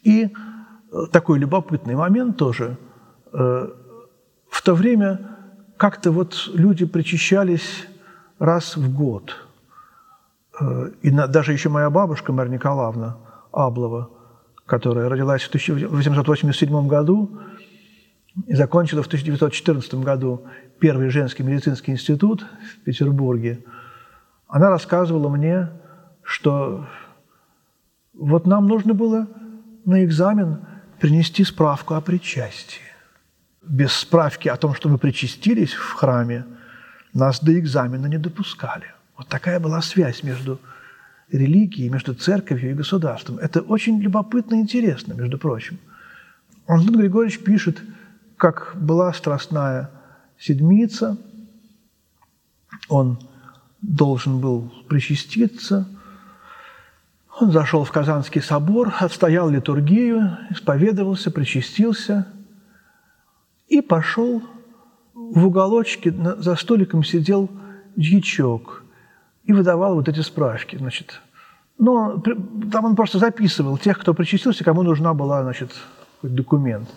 И 0.04 0.26
э, 0.26 1.06
такой 1.10 1.38
любопытный 1.38 1.96
момент 1.96 2.36
тоже. 2.36 2.76
Э, 3.32 3.68
в 4.48 4.62
то 4.62 4.74
время 4.74 5.36
как-то 5.76 6.12
вот 6.12 6.50
люди 6.54 6.84
причащались 6.84 7.86
раз 8.38 8.76
в 8.76 8.94
год. 8.94 9.34
Э, 10.60 10.90
и 11.02 11.10
даже 11.10 11.52
еще 11.52 11.70
моя 11.70 11.90
бабушка 11.90 12.32
Марья 12.32 12.52
Николаевна 12.52 13.16
Аблова, 13.50 14.10
которая 14.66 15.08
родилась 15.08 15.42
в 15.42 15.48
1887 15.48 16.86
году 16.86 17.40
и 18.46 18.54
закончила 18.54 19.02
в 19.02 19.06
1914 19.06 19.94
году 19.94 20.46
первый 20.80 21.08
женский 21.08 21.42
медицинский 21.42 21.92
институт 21.92 22.42
в 22.42 22.84
Петербурге, 22.84 23.64
она 24.48 24.68
рассказывала 24.68 25.28
мне, 25.28 25.70
что 26.22 26.86
вот 28.12 28.46
нам 28.46 28.68
нужно 28.68 28.92
было 28.92 29.26
на 29.84 30.04
экзамен 30.04 30.60
принести 31.00 31.44
справку 31.44 31.94
о 31.94 32.00
причастии. 32.00 32.80
Без 33.62 33.92
справки 33.92 34.48
о 34.48 34.56
том, 34.56 34.74
что 34.74 34.88
мы 34.88 34.98
причастились 34.98 35.72
в 35.72 35.92
храме, 35.92 36.44
нас 37.12 37.40
до 37.40 37.58
экзамена 37.58 38.06
не 38.06 38.18
допускали. 38.18 38.86
Вот 39.16 39.28
такая 39.28 39.60
была 39.60 39.80
связь 39.82 40.22
между 40.22 40.60
религией, 41.30 41.88
между 41.88 42.14
церковью 42.14 42.72
и 42.72 42.74
государством. 42.74 43.38
Это 43.38 43.60
очень 43.60 44.00
любопытно 44.00 44.56
и 44.56 44.60
интересно, 44.60 45.14
между 45.14 45.38
прочим. 45.38 45.78
Антон 46.66 46.96
Григорьевич 46.96 47.42
пишет, 47.42 47.82
как 48.36 48.72
была 48.74 49.12
страстная 49.12 49.90
седмица, 50.38 51.16
он 52.88 53.18
должен 53.80 54.40
был 54.40 54.72
причаститься– 54.88 55.88
он 57.40 57.50
зашел 57.50 57.84
в 57.84 57.90
Казанский 57.90 58.40
собор, 58.40 58.92
отстоял 59.00 59.48
литургию, 59.50 60.38
исповедовался, 60.50 61.30
причастился 61.30 62.28
и 63.66 63.80
пошел 63.80 64.42
в 65.14 65.46
уголочке, 65.46 66.12
за 66.12 66.54
столиком 66.54 67.02
сидел 67.02 67.50
дьячок 67.96 68.84
и 69.44 69.52
выдавал 69.52 69.96
вот 69.96 70.08
эти 70.08 70.20
справки. 70.20 70.76
Значит. 70.76 71.20
Но 71.76 72.22
там 72.70 72.84
он 72.84 72.94
просто 72.94 73.18
записывал 73.18 73.78
тех, 73.78 73.98
кто 73.98 74.14
причастился, 74.14 74.62
кому 74.62 74.82
нужна 74.82 75.12
была 75.12 75.42
значит, 75.42 75.72
документ. 76.22 76.88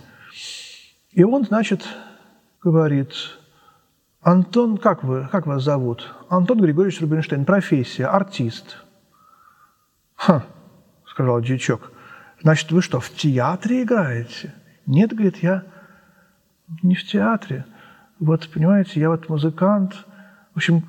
И 1.12 1.24
он, 1.24 1.46
значит, 1.46 1.82
говорит, 2.62 3.12
Антон, 4.22 4.78
как 4.78 5.04
вы, 5.04 5.28
как 5.32 5.48
вас 5.48 5.64
зовут? 5.64 6.14
Антон 6.30 6.62
Григорьевич 6.62 7.02
Рубинштейн, 7.02 7.44
профессия, 7.44 8.06
артист– 8.06 8.78
«Ха»,– 10.18 10.44
сказал 11.06 11.42
дьячок, 11.42 11.92
Значит, 12.42 12.72
вы 12.72 12.82
что, 12.82 13.00
в 13.00 13.10
театре 13.10 13.84
играете? 13.84 14.54
Нет, 14.86 15.12
говорит, 15.12 15.38
я 15.38 15.64
не 16.84 16.96
в 16.96 17.04
театре. 17.06 17.66
Вот, 18.20 18.48
понимаете, 18.50 19.00
я 19.00 19.10
вот 19.10 19.28
музыкант. 19.30 19.94
В 20.54 20.58
общем, 20.58 20.84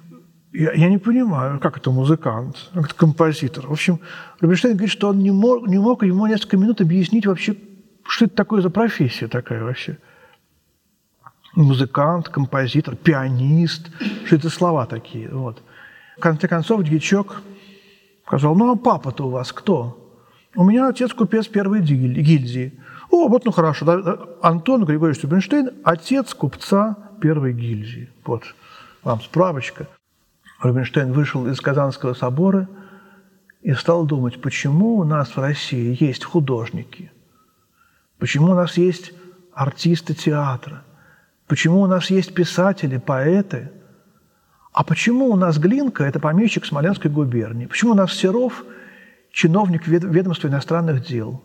я, 0.52 0.72
я 0.72 0.88
не 0.88 0.98
понимаю, 0.98 1.58
как 1.58 1.78
это 1.78 1.90
музыкант, 1.90 2.70
как 2.74 2.86
это 2.86 2.94
композитор. 2.94 3.66
В 3.66 3.72
общем, 3.72 4.00
Рубинштейн 4.40 4.74
говорит, 4.74 4.92
что 4.92 5.08
он 5.08 5.18
не 5.18 5.30
мог, 5.30 5.66
не 5.66 5.78
мог 5.78 6.02
ему 6.02 6.26
несколько 6.26 6.56
минут 6.56 6.80
объяснить 6.80 7.26
вообще, 7.26 7.56
что 8.06 8.26
это 8.26 8.34
такое 8.34 8.62
за 8.62 8.70
профессия 8.70 9.26
такая 9.26 9.62
вообще. 9.62 9.98
Музыкант, 11.54 12.28
композитор, 12.28 12.94
пианист, 12.94 13.90
что 14.26 14.36
это 14.36 14.50
слова 14.50 14.86
такие. 14.86 15.28
Вот. 15.30 15.62
В 16.16 16.20
конце 16.20 16.46
концов, 16.46 16.84
дьячок 16.84 17.42
сказал, 18.28 18.54
ну 18.54 18.70
а 18.70 18.76
папа-то 18.76 19.26
у 19.26 19.30
вас 19.30 19.52
кто? 19.52 20.12
У 20.54 20.62
меня 20.62 20.88
отец 20.88 21.14
купец 21.14 21.46
первой 21.46 21.80
гильдии. 21.80 22.78
О, 23.10 23.28
вот 23.28 23.46
ну 23.46 23.52
хорошо, 23.52 23.86
да, 23.86 24.18
Антон 24.42 24.84
Григорьевич 24.84 25.22
Рубинштейн, 25.22 25.70
отец 25.82 26.34
купца 26.34 26.96
первой 27.22 27.54
гильдии. 27.54 28.10
Вот 28.26 28.42
вам 29.02 29.22
справочка. 29.22 29.88
Рубинштейн 30.60 31.12
вышел 31.12 31.46
из 31.46 31.58
Казанского 31.60 32.12
собора 32.12 32.68
и 33.62 33.72
стал 33.72 34.04
думать, 34.04 34.42
почему 34.42 34.98
у 34.98 35.04
нас 35.04 35.34
в 35.34 35.40
России 35.40 35.96
есть 35.98 36.24
художники, 36.24 37.10
почему 38.18 38.50
у 38.50 38.54
нас 38.54 38.76
есть 38.76 39.12
артисты 39.54 40.12
театра, 40.12 40.84
почему 41.46 41.80
у 41.80 41.86
нас 41.86 42.10
есть 42.10 42.34
писатели, 42.34 42.98
поэты, 42.98 43.72
а 44.78 44.84
почему 44.84 45.30
у 45.30 45.36
нас 45.36 45.58
Глинка– 45.58 46.04
это 46.04 46.20
помещик 46.20 46.64
Смоленской 46.64 47.10
губернии, 47.10 47.66
почему 47.66 47.92
у 47.92 47.94
нас 47.94 48.12
Серов– 48.12 48.64
чиновник 49.32 49.86
ведомства 49.86 50.48
иностранных 50.48 51.06
дел, 51.06 51.42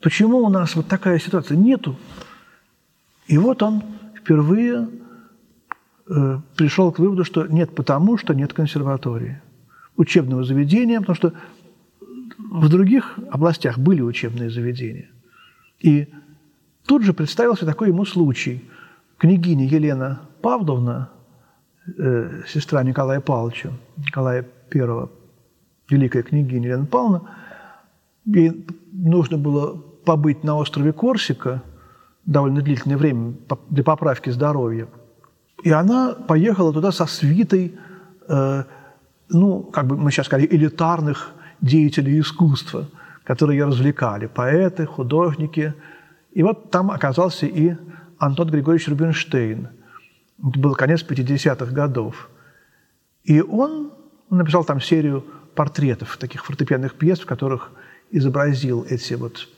почему 0.00 0.38
у 0.38 0.48
нас 0.48 0.74
вот 0.74 0.88
такая 0.88 1.18
ситуация? 1.18 1.56
Нету. 1.56 1.96
И 3.26 3.38
вот 3.38 3.62
он 3.62 3.82
впервые 4.18 4.88
Э, 6.14 6.40
пришел 6.56 6.90
к 6.90 6.98
выводу, 6.98 7.24
что 7.24 7.46
нет 7.46 7.74
потому, 7.74 8.18
что 8.18 8.34
нет 8.34 8.52
консерватории, 8.52 9.40
учебного 9.96 10.44
заведения, 10.44 11.00
потому 11.00 11.16
что 11.16 11.32
в 12.38 12.68
других 12.68 13.18
областях 13.30 13.78
были 13.78 14.00
учебные 14.00 14.50
заведения. 14.50 15.10
И 15.78 16.08
тут 16.86 17.02
же 17.04 17.14
представился 17.14 17.66
такой 17.66 17.88
ему 17.88 18.04
случай. 18.04 18.68
Княгиня 19.16 19.66
Елена 19.66 20.22
Павловна, 20.42 21.10
э, 21.86 22.42
сестра 22.46 22.82
Николая 22.82 23.20
Павловича, 23.20 23.70
Николая 23.96 24.46
I, 24.74 25.08
великая 25.88 26.22
княгиня 26.22 26.68
Елена 26.68 26.86
Павловна, 26.86 27.22
ей 28.24 28.66
нужно 28.92 29.38
было 29.38 29.76
побыть 30.04 30.44
на 30.44 30.56
острове 30.56 30.92
Корсика 30.92 31.62
довольно 32.24 32.62
длительное 32.62 32.96
время 32.96 33.34
для 33.70 33.84
поправки 33.84 34.30
здоровья– 34.30 34.88
и 35.62 35.70
она 35.70 36.14
поехала 36.14 36.72
туда 36.72 36.90
со 36.90 37.06
свитой, 37.06 37.74
э, 38.28 38.64
ну, 39.28 39.62
как 39.62 39.86
бы 39.86 39.96
мы 39.96 40.10
сейчас 40.10 40.26
сказали, 40.26 40.48
элитарных 40.50 41.32
деятелей 41.60 42.20
искусства, 42.20 42.88
которые 43.24 43.58
ее 43.58 43.66
развлекали, 43.66 44.26
поэты, 44.26 44.86
художники. 44.86 45.74
И 46.32 46.42
вот 46.42 46.70
там 46.70 46.90
оказался 46.90 47.46
и 47.46 47.76
Антон 48.18 48.50
Григорьевич 48.50 48.88
Рубинштейн. 48.88 49.68
Это 50.46 50.58
был 50.58 50.74
конец 50.74 51.02
50-х 51.02 51.72
годов. 51.72 52.28
И 53.24 53.40
он 53.40 53.92
написал 54.30 54.64
там 54.64 54.80
серию 54.80 55.24
портретов, 55.54 56.16
таких 56.16 56.44
фортепианных 56.44 56.94
пьес, 56.94 57.20
в 57.20 57.26
которых 57.26 57.70
изобразил 58.10 58.84
эти 58.88 59.14
вот 59.14 59.48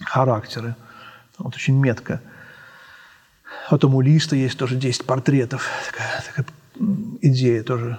характеры. 0.00 0.76
Вот 1.38 1.54
очень 1.54 1.78
метко– 1.78 2.20
Потом 3.70 3.94
у 3.94 4.00
Листа 4.00 4.36
есть 4.36 4.58
тоже 4.58 4.76
10 4.76 5.04
портретов. 5.04 5.68
Такая, 5.90 6.22
такая 6.26 6.46
идея 7.20 7.62
тоже 7.62 7.98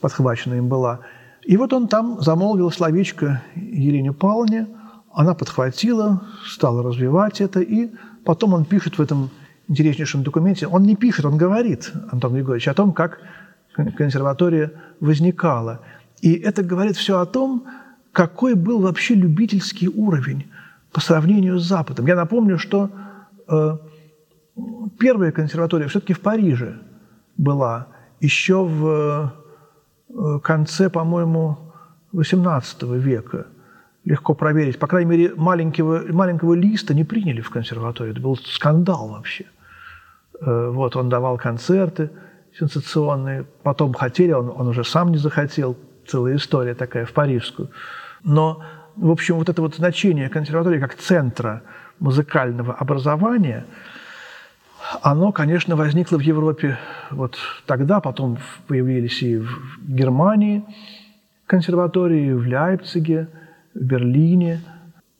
подхвачена 0.00 0.54
им 0.54 0.68
была. 0.68 1.00
И 1.42 1.56
вот 1.56 1.72
он 1.72 1.88
там 1.88 2.20
замолвил 2.20 2.70
словечко 2.70 3.42
Елене 3.54 4.12
Павловне, 4.12 4.68
она 5.12 5.34
подхватила, 5.34 6.22
стала 6.46 6.82
развивать 6.82 7.40
это, 7.40 7.60
и 7.60 7.90
потом 8.24 8.54
он 8.54 8.64
пишет 8.64 8.98
в 8.98 9.02
этом 9.02 9.30
интереснейшем 9.72 10.22
документе, 10.22 10.66
он 10.66 10.82
не 10.82 10.96
пишет, 10.96 11.24
он 11.24 11.36
говорит, 11.36 11.92
Антон 12.10 12.34
Григорьевич, 12.34 12.68
о 12.68 12.74
том, 12.74 12.92
как 12.92 13.20
консерватория 13.96 14.72
возникала. 15.00 15.80
И 16.20 16.34
это 16.34 16.62
говорит 16.62 16.96
все 16.96 17.18
о 17.18 17.26
том, 17.26 17.66
какой 18.12 18.54
был 18.54 18.80
вообще 18.80 19.14
любительский 19.14 19.88
уровень 19.88 20.50
по 20.92 21.00
сравнению 21.00 21.58
с 21.58 21.66
Западом. 21.66 22.06
Я 22.06 22.16
напомню, 22.16 22.58
что 22.58 22.90
э, 23.48 23.76
первая 24.98 25.32
консерватория 25.32 25.88
все-таки 25.88 26.12
в 26.12 26.20
Париже 26.20 26.78
была, 27.38 27.88
еще 28.20 28.62
в 28.64 29.32
э, 30.10 30.38
конце, 30.40 30.90
по-моему, 30.90 31.58
XVIII 32.12 32.98
века. 32.98 33.46
Легко 34.04 34.34
проверить. 34.34 34.78
По 34.78 34.86
крайней 34.86 35.10
мере, 35.10 35.34
маленького, 35.34 36.02
маленького 36.12 36.54
листа 36.54 36.92
не 36.92 37.04
приняли 37.04 37.40
в 37.40 37.50
консерваторию. 37.50 38.12
Это 38.12 38.20
был 38.20 38.36
скандал 38.36 39.08
вообще. 39.08 39.46
Э, 40.40 40.70
вот, 40.70 40.96
он 40.96 41.08
давал 41.08 41.38
концерты 41.38 42.10
сенсационные. 42.58 43.46
Потом 43.62 43.94
хотели, 43.94 44.32
он, 44.32 44.50
он 44.50 44.68
уже 44.68 44.84
сам 44.84 45.10
не 45.10 45.18
захотел. 45.18 45.76
Целая 46.06 46.36
история 46.36 46.74
такая 46.74 47.06
в 47.06 47.12
парижскую. 47.12 47.70
Но, 48.24 48.62
в 48.96 49.10
общем, 49.10 49.36
вот 49.36 49.48
это 49.48 49.62
вот 49.62 49.76
значение 49.76 50.28
консерватории 50.28 50.80
как 50.80 50.94
центра 50.94 51.62
музыкального 51.98 52.74
образования– 52.74 53.64
оно, 55.00 55.32
конечно, 55.32 55.74
возникло 55.76 56.18
в 56.18 56.22
Европе 56.22 56.78
вот 57.10 57.38
тогда, 57.66 58.00
потом 58.00 58.38
появились 58.66 59.22
и 59.22 59.38
в 59.38 59.48
Германии 59.86 60.64
консерватории, 61.46 62.32
в 62.32 62.44
Лейпциге, 62.46 63.28
в 63.74 63.80
Берлине. 63.80 64.60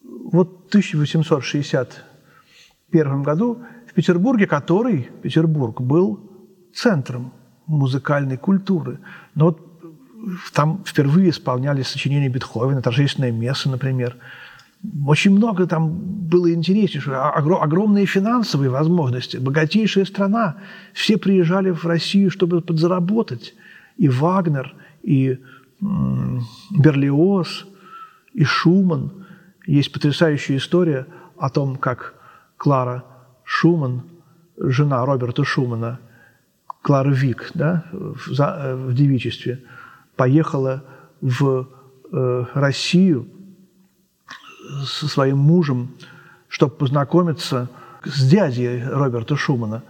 Вот 0.03 0.65
в 0.65 0.67
1861 0.69 3.23
году 3.23 3.63
в 3.93 3.95
Петербурге, 3.95 4.47
который, 4.47 5.09
Петербург, 5.23 5.81
был 5.81 6.19
центром 6.75 7.33
музыкальной 7.67 8.37
культуры. 8.37 8.99
Но 9.35 9.47
вот 9.47 9.61
там 10.53 10.83
впервые 10.85 11.31
исполнялись 11.31 11.89
сочинения 11.89 12.29
Бетховена, 12.29 12.81
торжественная 12.81 13.33
месса, 13.33 13.71
например– 13.71 14.17
очень 15.07 15.31
много 15.31 15.67
там 15.67 15.93
было 16.29 16.53
интереснейшего, 16.53 17.31
огромные 17.31 18.07
финансовые 18.07 18.69
возможности, 18.71 19.37
богатейшая 19.37 20.05
страна. 20.05 20.57
Все 20.93 21.17
приезжали 21.19 21.71
в 21.71 21.85
Россию, 21.85 22.31
чтобы 22.31 22.61
подзаработать. 22.61 23.55
И 23.97 24.09
Вагнер, 24.09 24.75
и 25.03 25.39
Берлиоз, 25.81 27.67
и 28.33 28.43
Шуман. 28.45 29.13
Есть 29.67 29.93
потрясающая 29.93 30.57
история 30.57 31.07
о 31.39 31.49
том, 31.49 31.77
как 31.77 32.15
Клара 32.57 33.05
Шуман, 33.55 34.03
жена 34.57 35.05
Роберта 35.05 35.45
Шумана, 35.45 36.01
Клара 36.81 37.11
Вик, 37.11 37.51
да, 37.55 37.85
в, 37.93 38.29
в 38.29 38.95
девичестве, 38.95 39.63
поехала 40.17 40.83
в 41.21 41.69
э, 42.13 42.45
Россию– 42.55 43.29
со 44.85 45.09
своим 45.09 45.39
мужем, 45.39 45.91
чтобы 46.49 46.75
познакомиться 46.75 47.69
с 48.05 48.29
дядей 48.29 48.83
Роберта 48.85 49.37
Шумана. 49.37 49.83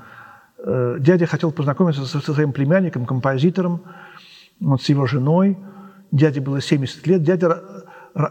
Э, 0.58 0.96
дядя 0.98 1.26
хотел 1.26 1.52
познакомиться 1.52 2.04
со 2.04 2.20
своим 2.20 2.52
племянником, 2.52 3.06
композитором, 3.06 3.82
вот 4.60 4.82
с 4.82 4.88
его 4.88 5.06
женой. 5.06 5.58
Дяде 6.10 6.40
было 6.40 6.60
70 6.60 7.06
лет. 7.06 7.22
Дядя 7.22 7.62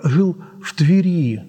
жил 0.03 0.37
в 0.61 0.75
Твери, 0.75 1.37
э, 1.37 1.41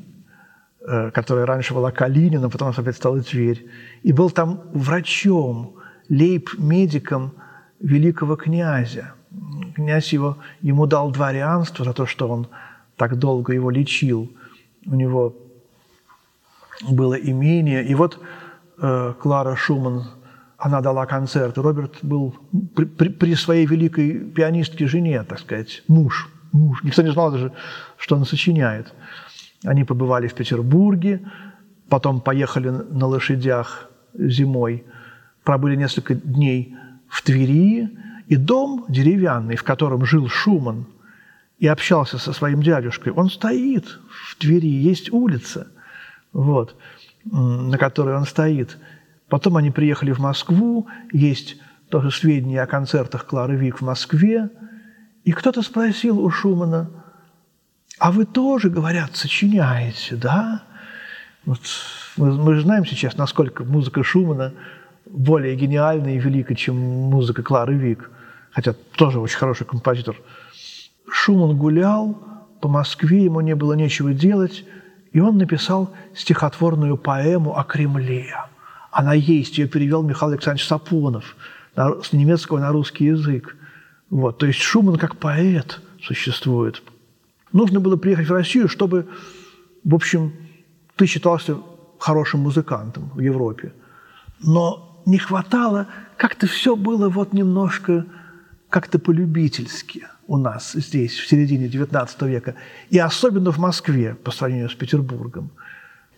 которая 0.85 1.47
раньше 1.47 1.75
была 1.75 1.91
Калинина, 1.93 2.51
потом 2.51 2.73
опять 2.77 2.97
стала 2.97 3.21
Тверь. 3.21 3.67
И 4.03 4.13
был 4.13 4.31
там 4.31 4.63
врачом, 4.73 5.77
лейб-медиком 6.09 7.33
великого 7.81 8.37
князя. 8.37 9.15
Князь 9.75 10.13
его, 10.13 10.39
ему 10.61 10.87
дал 10.87 11.11
дворянство 11.11 11.85
за 11.85 11.93
то, 11.93 12.07
что 12.07 12.29
он 12.29 12.49
так 12.97 13.19
долго 13.19 13.53
его 13.53 13.71
лечил– 13.71 14.31
у 14.87 14.95
него 14.95 15.37
было 16.89 17.15
имение. 17.15 17.85
И 17.85 17.95
вот 17.95 18.21
э, 18.79 19.15
Клара 19.21 19.57
Шуман, 19.57 20.05
она 20.59 20.81
дала 20.81 21.07
концерт. 21.07 21.59
Роберт 21.59 21.99
был 22.03 22.35
при, 22.75 22.85
при, 22.85 23.09
при 23.09 23.35
своей 23.35 23.67
великой 23.67 24.21
пианистке 24.21 24.87
жене, 24.87 25.23
так 25.25 25.41
сказать, 25.41 25.83
муж. 25.89 26.29
муж. 26.53 26.83
Никто 26.83 27.03
не 27.03 27.13
знал 27.13 27.31
даже, 27.31 27.53
что 27.97 28.17
он 28.17 28.25
сочиняет. 28.25 28.93
Они 29.65 29.85
побывали 29.85 30.27
в 30.27 30.35
Петербурге, 30.35 31.23
потом 31.89 32.21
поехали 32.21 32.69
на 32.69 33.07
лошадях 33.07 33.91
зимой, 34.15 34.85
пробыли 35.45 35.77
несколько 35.77 36.15
дней 36.15 36.77
в 37.09 37.23
Твери, 37.23 37.91
и 38.27 38.37
дом 38.37 38.87
деревянный, 38.89 39.57
в 39.57 39.63
котором 39.63 40.05
жил 40.07 40.29
Шуман, 40.29 40.87
и 41.59 41.67
общался 41.67 42.19
со 42.19 42.33
своим 42.33 42.63
дядюшкой. 42.63 43.13
Он 43.13 43.31
стоит 43.31 43.87
в 44.09 44.39
двери, 44.41 44.69
есть 44.69 45.13
улица, 45.13 45.69
вот, 46.33 46.77
на 47.25 47.77
которой 47.79 48.17
он 48.17 48.25
стоит. 48.25 48.79
Потом 49.29 49.57
они 49.57 49.71
приехали 49.71 50.13
в 50.13 50.19
Москву, 50.19 50.89
есть 51.13 51.57
тоже 51.89 52.11
сведения 52.11 52.63
о 52.63 52.67
концертах 52.67 53.27
Клары 53.27 53.57
Вик 53.57 53.81
в 53.81 53.85
Москве. 53.85 54.51
И 55.25 55.33
кто-то 55.33 55.63
спросил 55.63 56.19
у 56.19 56.31
Шумана, 56.31 57.02
а 57.99 58.11
вы 58.11 58.25
тоже, 58.25 58.71
говорят, 58.71 59.17
сочиняете, 59.17 60.17
да? 60.17 60.63
Вот 61.45 61.61
мы, 62.17 62.33
мы 62.33 62.55
же 62.55 62.63
знаем 62.63 62.87
сейчас, 62.87 63.17
насколько 63.17 63.65
музыка 63.65 64.03
Шумана 64.03 64.53
более 65.07 65.57
гениальна 65.57 66.15
и 66.15 66.19
велика, 66.19 66.55
чем 66.55 66.77
музыка 66.77 67.43
Клары 67.43 67.75
Вик, 67.75 68.11
хотя 68.51 68.75
тоже 68.97 69.21
очень 69.21 69.39
хороший 69.39 69.67
композитор. 69.67 70.17
Шуман 71.11 71.57
гулял 71.57 72.17
по 72.61 72.69
Москве, 72.69 73.25
ему 73.25 73.41
не 73.41 73.55
было 73.55 73.75
нечего 73.75 74.15
делать, 74.15 74.65
и 75.13 75.21
он 75.21 75.37
написал 75.37 75.93
стихотворную 76.15 76.97
поэму 76.97 77.59
о 77.59 77.65
Кремле. 77.65 78.35
Она 78.91 79.15
есть, 79.15 79.59
ее 79.59 79.69
перевел 79.69 80.03
Михаил 80.03 80.33
Александрович 80.33 80.67
Сапонов 80.67 81.37
с 81.77 82.13
немецкого 82.13 82.59
на 82.61 82.71
русский 82.71 83.07
язык. 83.07 83.57
Вот, 84.11 84.39
то 84.39 84.47
есть 84.47 84.61
Шуман 84.61 84.97
как 84.97 85.17
поэт 85.17 85.81
существует. 86.03 86.83
Нужно 87.53 87.81
было 87.81 87.97
приехать 87.97 88.29
в 88.29 88.33
Россию, 88.33 88.69
чтобы, 88.69 89.07
в 89.85 89.95
общем, 89.95 90.33
ты 90.97 91.07
считался 91.07 91.57
хорошим 91.99 92.41
музыкантом 92.41 93.11
в 93.15 93.21
Европе. 93.21 93.73
Но 94.41 95.03
не 95.07 95.19
хватало, 95.19 95.87
как-то 96.17 96.47
все 96.47 96.77
было 96.77 97.09
вот 97.09 97.33
немножко 97.33 98.07
как-то 98.69 98.99
полюбительски 98.99 100.07
у 100.27 100.39
нас 100.39 100.73
здесь, 100.73 101.19
в 101.19 101.29
середине 101.29 101.67
XIX 101.67 102.29
века, 102.29 102.55
и 102.91 102.99
особенно 102.99 103.51
в 103.51 103.59
Москве 103.59 104.15
по 104.15 104.31
сравнению 104.31 104.71
с 104.71 104.75
Петербургом. 104.75 105.51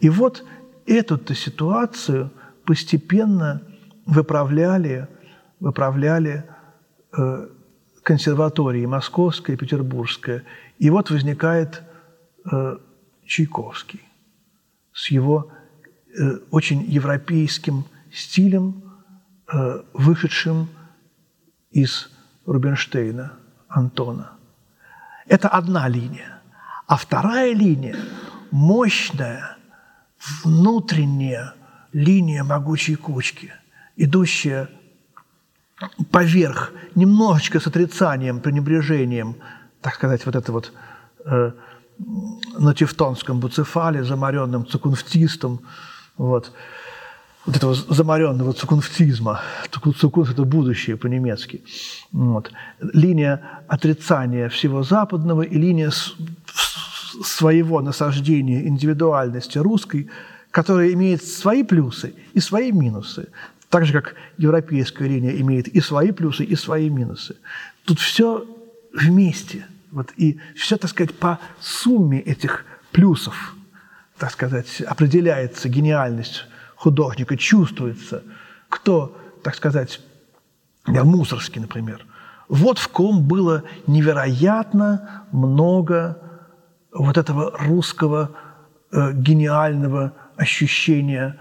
И 0.00 0.08
вот 0.08 0.44
эту-то 0.86 1.34
ситуацию 1.34 2.30
постепенно 2.64 3.62
выправляли, 4.06 5.08
выправляли 5.60 6.44
э, 7.16 7.48
консерватории 8.02 8.86
Московская 8.86 9.54
и 9.54 9.56
Петербургская. 9.56 10.44
И 10.78 10.90
вот 10.90 11.10
возникает 11.10 11.82
э, 12.50 12.76
Чайковский 13.24 14.02
с 14.92 15.10
его 15.10 15.50
э, 16.16 16.38
очень 16.50 16.82
европейским 16.82 17.84
стилем, 18.12 18.82
э, 19.52 19.82
вышедшим 19.92 20.68
из 21.70 22.10
Рубинштейна, 22.46 23.32
Антона. 23.68 24.32
Это 25.26 25.48
одна 25.48 25.88
линия. 25.88 26.42
А 26.86 26.96
вторая 26.96 27.54
линия– 27.54 27.96
мощная, 28.50 29.56
внутренняя 30.44 31.54
линия 31.92 32.44
могучей 32.44 32.94
кучки, 32.94 33.52
идущая 33.96 34.68
поверх, 36.10 36.72
немножечко 36.94 37.58
с 37.58 37.66
отрицанием, 37.66 38.40
пренебрежением, 38.40 39.36
так 39.84 39.96
сказать, 39.96 40.24
вот 40.24 40.34
это 40.34 40.50
вот 40.50 40.72
э, 41.26 41.52
на 42.58 42.74
тевтонском 42.74 43.38
буцефале, 43.38 44.02
замаренным 44.02 44.66
цукунфтистом, 44.66 45.60
вот, 46.16 46.52
вот 47.44 47.56
этого 47.56 47.74
замаренного 47.74 48.54
цукунфтизма. 48.54 49.42
Цукунф– 49.70 50.30
это 50.32 50.44
будущее 50.44 50.96
по-немецки. 50.96 51.62
Вот. 52.12 52.50
Линия 52.80 53.40
отрицания 53.68 54.48
всего 54.48 54.82
западного 54.82 55.42
и 55.42 55.58
линия 55.58 55.92
своего 57.22 57.82
насаждения 57.82 58.66
индивидуальности 58.66 59.58
русской, 59.58 60.08
которая 60.50 60.94
имеет 60.94 61.22
свои 61.22 61.62
плюсы 61.62 62.14
и 62.32 62.40
свои 62.40 62.72
минусы. 62.72 63.28
Так 63.68 63.84
же, 63.84 63.92
как 63.92 64.14
европейская 64.38 65.08
линия 65.08 65.38
имеет 65.42 65.68
и 65.68 65.82
свои 65.82 66.10
плюсы, 66.10 66.42
и 66.42 66.56
свои 66.56 66.88
минусы. 66.88 67.36
Тут 67.84 67.98
все 68.00 68.46
вместе. 68.94 69.66
Вот, 69.94 70.12
и 70.16 70.40
все, 70.56 70.76
так 70.76 70.90
сказать, 70.90 71.14
по 71.14 71.38
сумме 71.60 72.18
этих 72.18 72.64
плюсов, 72.90 73.54
так 74.18 74.32
сказать, 74.32 74.80
определяется 74.80 75.68
гениальность 75.68 76.46
художника, 76.74 77.36
чувствуется, 77.36 78.24
кто, 78.68 79.16
так 79.44 79.54
сказать, 79.54 80.00
Мусорский, 80.84 81.60
например. 81.60 82.04
Вот 82.48 82.78
в 82.78 82.88
ком 82.88 83.22
было 83.22 83.62
невероятно 83.86 85.22
много 85.30 86.18
вот 86.92 87.16
этого 87.16 87.56
русского 87.56 88.32
э, 88.90 89.12
гениального 89.12 90.12
ощущения 90.36 91.38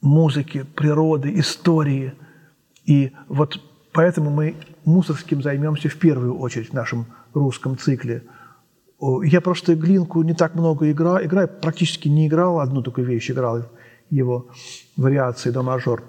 музыки, 0.00 0.64
природы, 0.74 1.38
истории. 1.38 2.14
И 2.86 3.12
вот 3.28 3.60
поэтому 3.92 4.30
мы 4.30 4.56
Мусорским 4.84 5.44
займемся 5.44 5.88
в 5.88 5.96
первую 5.96 6.36
очередь 6.36 6.70
в 6.70 6.74
нашем 6.74 7.06
русском 7.34 7.76
цикле. 7.76 8.22
Я 9.22 9.40
просто 9.40 9.74
Глинку 9.74 10.22
не 10.22 10.34
так 10.34 10.54
много 10.54 10.90
играю, 10.90 11.26
играю 11.26 11.48
практически 11.48 12.08
не 12.08 12.26
играл, 12.26 12.60
одну 12.60 12.82
такую 12.82 13.06
вещь 13.06 13.30
играл 13.30 13.64
его 14.10 14.48
вариации 14.96 15.50
до 15.50 15.62
мажор, 15.62 16.04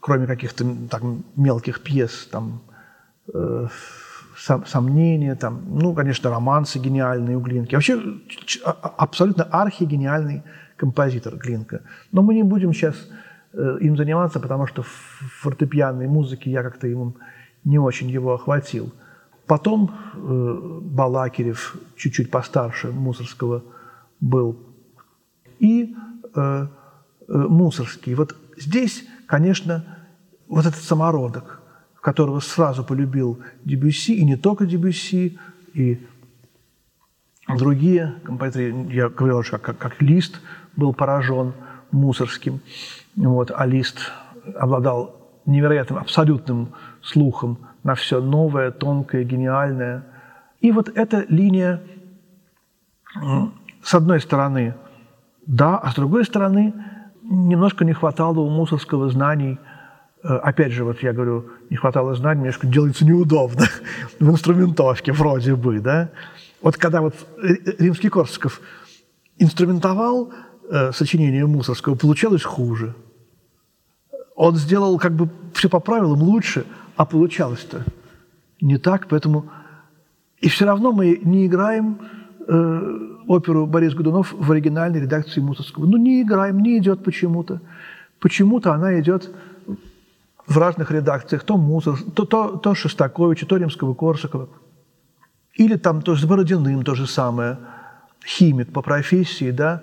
кроме 0.00 0.26
каких-то 0.26 0.64
так, 0.90 1.02
мелких 1.36 1.80
пьес, 1.80 2.28
там, 2.30 2.60
э, 3.32 3.68
сом, 4.36 4.66
сомнения, 4.66 5.34
там, 5.34 5.62
ну, 5.66 5.94
конечно, 5.94 6.30
романсы 6.30 6.78
гениальные 6.78 7.36
у 7.36 7.40
Глинки. 7.40 7.74
Вообще 7.74 8.00
а, 8.64 8.72
абсолютно 8.98 9.44
архигениальный 9.44 10.42
композитор 10.76 11.36
Глинка. 11.36 11.82
Но 12.12 12.22
мы 12.22 12.34
не 12.34 12.42
будем 12.42 12.72
сейчас 12.72 12.94
э, 13.52 13.78
им 13.80 13.96
заниматься, 13.96 14.40
потому 14.40 14.66
что 14.66 14.82
в 14.82 14.88
фортепианной 15.40 16.06
музыке 16.06 16.50
я 16.50 16.62
как-то 16.62 16.86
ему 16.86 17.16
не 17.64 17.78
очень 17.78 18.10
его 18.10 18.34
охватил. 18.34 18.92
Потом 19.46 19.94
э, 20.14 20.80
Балакирев, 20.82 21.76
чуть-чуть 21.96 22.30
постарше 22.30 22.90
Мусорского, 22.90 23.62
был. 24.20 24.58
И 25.58 25.94
э, 26.34 26.66
э, 27.28 27.32
Мусорский. 27.32 28.14
Вот 28.14 28.36
здесь, 28.56 29.04
конечно, 29.26 29.84
вот 30.48 30.66
этот 30.66 30.82
самородок, 30.82 31.60
которого 32.00 32.40
сразу 32.40 32.84
полюбил 32.84 33.38
Дебюсси, 33.64 34.14
и 34.14 34.24
не 34.24 34.36
только 34.36 34.66
Дебюсси, 34.66 35.38
и 35.74 36.06
другие 37.48 38.14
композиторы, 38.24 38.92
я 38.92 39.08
говорил 39.08 39.38
уже, 39.38 39.52
как, 39.52 39.62
как, 39.62 39.78
как 39.78 40.02
Лист 40.02 40.40
был 40.76 40.94
поражен 40.94 41.52
Мусорским, 41.90 42.60
вот, 43.16 43.52
а 43.54 43.66
Лист 43.66 43.98
обладал 44.56 45.40
невероятным, 45.46 45.98
абсолютным 45.98 46.74
слухом 47.04 47.58
на 47.82 47.94
все 47.94 48.20
новое, 48.20 48.70
тонкое, 48.70 49.24
гениальное. 49.24 50.04
И 50.60 50.72
вот 50.72 50.88
эта 50.88 51.24
линия, 51.28 51.82
с 53.82 53.94
одной 53.94 54.20
стороны, 54.20 54.74
да, 55.46 55.76
а 55.76 55.90
с 55.90 55.94
другой 55.94 56.24
стороны, 56.24 56.72
немножко 57.22 57.84
не 57.84 57.92
хватало 57.92 58.40
у 58.40 58.48
Мусорского 58.48 59.10
знаний 59.10 59.58
э, 60.22 60.28
опять 60.28 60.72
же, 60.72 60.84
вот 60.84 61.02
я 61.02 61.12
говорю, 61.12 61.50
не 61.68 61.76
хватало 61.76 62.14
знаний, 62.14 62.40
немножко 62.40 62.66
делается 62.66 63.04
неудобно 63.04 63.66
в 64.20 64.30
инструментовке 64.30 65.12
вроде 65.12 65.54
бы, 65.54 65.80
да. 65.80 66.10
Вот 66.62 66.78
когда 66.78 67.02
вот 67.02 67.14
римский 67.78 68.08
Корсаков 68.08 68.60
инструментовал 69.38 70.32
э, 70.70 70.92
сочинение 70.92 71.46
Мусорского, 71.46 71.94
получалось 71.94 72.42
хуже. 72.42 72.94
Он 74.34 74.56
сделал 74.56 74.98
как 74.98 75.12
бы 75.12 75.28
все 75.52 75.68
по 75.68 75.78
правилам 75.78 76.22
лучше, 76.22 76.64
а 76.96 77.04
получалось-то 77.04 77.84
не 78.60 78.78
так, 78.78 79.08
поэтому... 79.08 79.50
И 80.38 80.48
все 80.48 80.66
равно 80.66 80.92
мы 80.92 81.20
не 81.22 81.46
играем 81.46 81.98
э, 82.46 82.98
оперу 83.26 83.66
Борис 83.66 83.94
Годунов 83.94 84.32
в 84.32 84.52
оригинальной 84.52 85.00
редакции 85.00 85.40
Мусорского. 85.40 85.86
Ну, 85.86 85.96
не 85.96 86.22
играем, 86.22 86.60
не 86.60 86.78
идет 86.78 87.02
почему-то. 87.02 87.60
Почему-то 88.20 88.72
она 88.72 89.00
идет 89.00 89.30
в 90.46 90.58
разных 90.58 90.90
редакциях. 90.90 91.44
То 91.44 91.56
Мусор, 91.56 91.98
то, 92.14 92.24
то, 92.24 92.56
то 92.56 92.74
Шостаковича, 92.74 93.46
то 93.46 93.56
Римского-Корсакова. 93.56 94.48
Или 95.54 95.76
там 95.76 96.02
то 96.02 96.14
с 96.14 96.24
Бородиным 96.24 96.84
то 96.84 96.94
же 96.94 97.06
самое. 97.06 97.58
Химик 98.26 98.72
по 98.72 98.82
профессии, 98.82 99.50
да, 99.50 99.82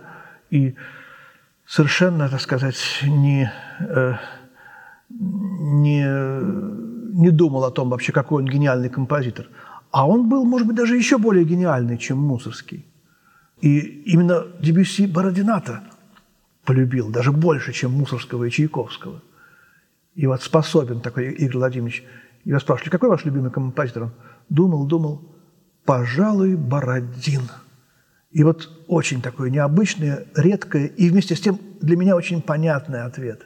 и 0.50 0.76
совершенно, 1.66 2.28
так 2.28 2.42
сказать, 2.42 2.76
не, 3.04 3.52
э, 3.80 4.16
не 5.10 6.91
не 7.12 7.32
думал 7.32 7.64
о 7.66 7.72
том 7.72 7.90
вообще, 7.90 8.12
какой 8.12 8.44
он 8.44 8.50
гениальный 8.50 8.90
композитор. 8.90 9.48
А 9.92 10.08
он 10.08 10.30
был, 10.30 10.46
может 10.46 10.68
быть, 10.68 10.78
даже 10.78 10.96
еще 10.96 11.18
более 11.18 11.44
гениальный, 11.44 11.98
чем 11.98 12.18
Мусорский. 12.18 12.86
И 13.62 13.80
именно 13.80 14.46
Дебюсси 14.60 15.06
Бородината 15.06 15.84
полюбил, 16.66 17.10
даже 17.10 17.32
больше, 17.32 17.74
чем 17.74 17.92
Мусорского 17.92 18.46
и 18.46 18.50
Чайковского. 18.50 19.22
И 20.16 20.28
вот 20.28 20.42
способен 20.42 21.02
такой 21.02 21.32
Игорь 21.32 21.58
Владимирович. 21.58 22.04
Я 22.44 22.60
спрашиваю, 22.60 22.92
какой 22.92 23.10
ваш 23.10 23.26
любимый 23.26 23.52
композитор? 23.52 24.04
Он 24.04 24.12
думал, 24.50 24.86
думал. 24.86 25.22
пожалуй, 25.86 26.56
Бородин. 26.56 27.44
И 28.32 28.44
вот 28.44 28.70
очень 28.88 29.22
такое 29.22 29.50
необычное, 29.50 30.26
редкое 30.36 30.88
и 30.88 31.10
вместе 31.10 31.36
с 31.36 31.42
тем 31.42 31.60
для 31.82 31.98
меня 31.98 32.16
очень 32.16 32.42
понятный 32.42 33.04
ответ, 33.04 33.46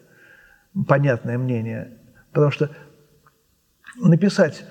понятное 0.88 1.38
мнение. 1.38 1.97
Потому 2.32 2.51
что 2.51 2.69
написать 3.97 4.65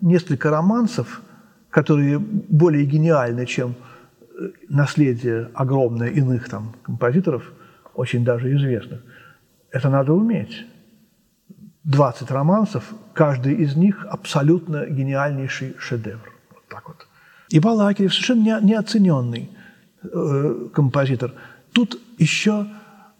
несколько 0.00 0.50
романсов, 0.50 1.22
которые 1.70 2.18
более 2.18 2.84
гениальны, 2.84 3.46
чем 3.46 3.74
э, 4.20 4.50
наследие 4.68 5.50
огромное 5.54 6.08
иных 6.08 6.48
там 6.48 6.74
композиторов, 6.82 7.52
очень 7.94 8.24
даже 8.24 8.54
известных, 8.54 9.02
это 9.70 9.88
надо 9.90 10.12
уметь. 10.12 10.66
20 11.84 12.30
романсов, 12.30 12.84
каждый 13.14 13.54
из 13.54 13.74
них 13.74 14.06
абсолютно 14.08 14.86
гениальнейший 14.86 15.74
шедевр. 15.78 16.30
Вот 16.50 16.64
так 16.68 16.88
вот. 16.88 17.06
И 17.48 17.58
Балакирев 17.58 18.12
совершенно 18.12 18.60
неоцененный 18.60 19.50
э, 20.02 20.68
композитор. 20.72 21.32
Тут 21.72 22.00
еще 22.18 22.66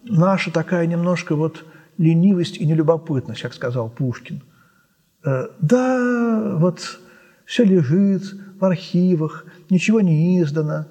наша 0.05 0.53
такая 0.53 0.87
немножко 0.87 1.35
вот 1.35 1.65
ленивость 1.99 2.59
и 2.59 2.67
нелюбопытность, 2.67 3.43
как 3.43 3.55
сказал 3.55 3.89
Пушкин. 3.89 4.43
Э, 5.25 5.49
да, 5.61 6.57
вот 6.57 7.01
все 7.45 7.65
лежит 7.65 8.23
в 8.59 8.65
архивах, 8.65 9.45
ничего 9.69 10.01
не 10.01 10.41
издано. 10.41 10.87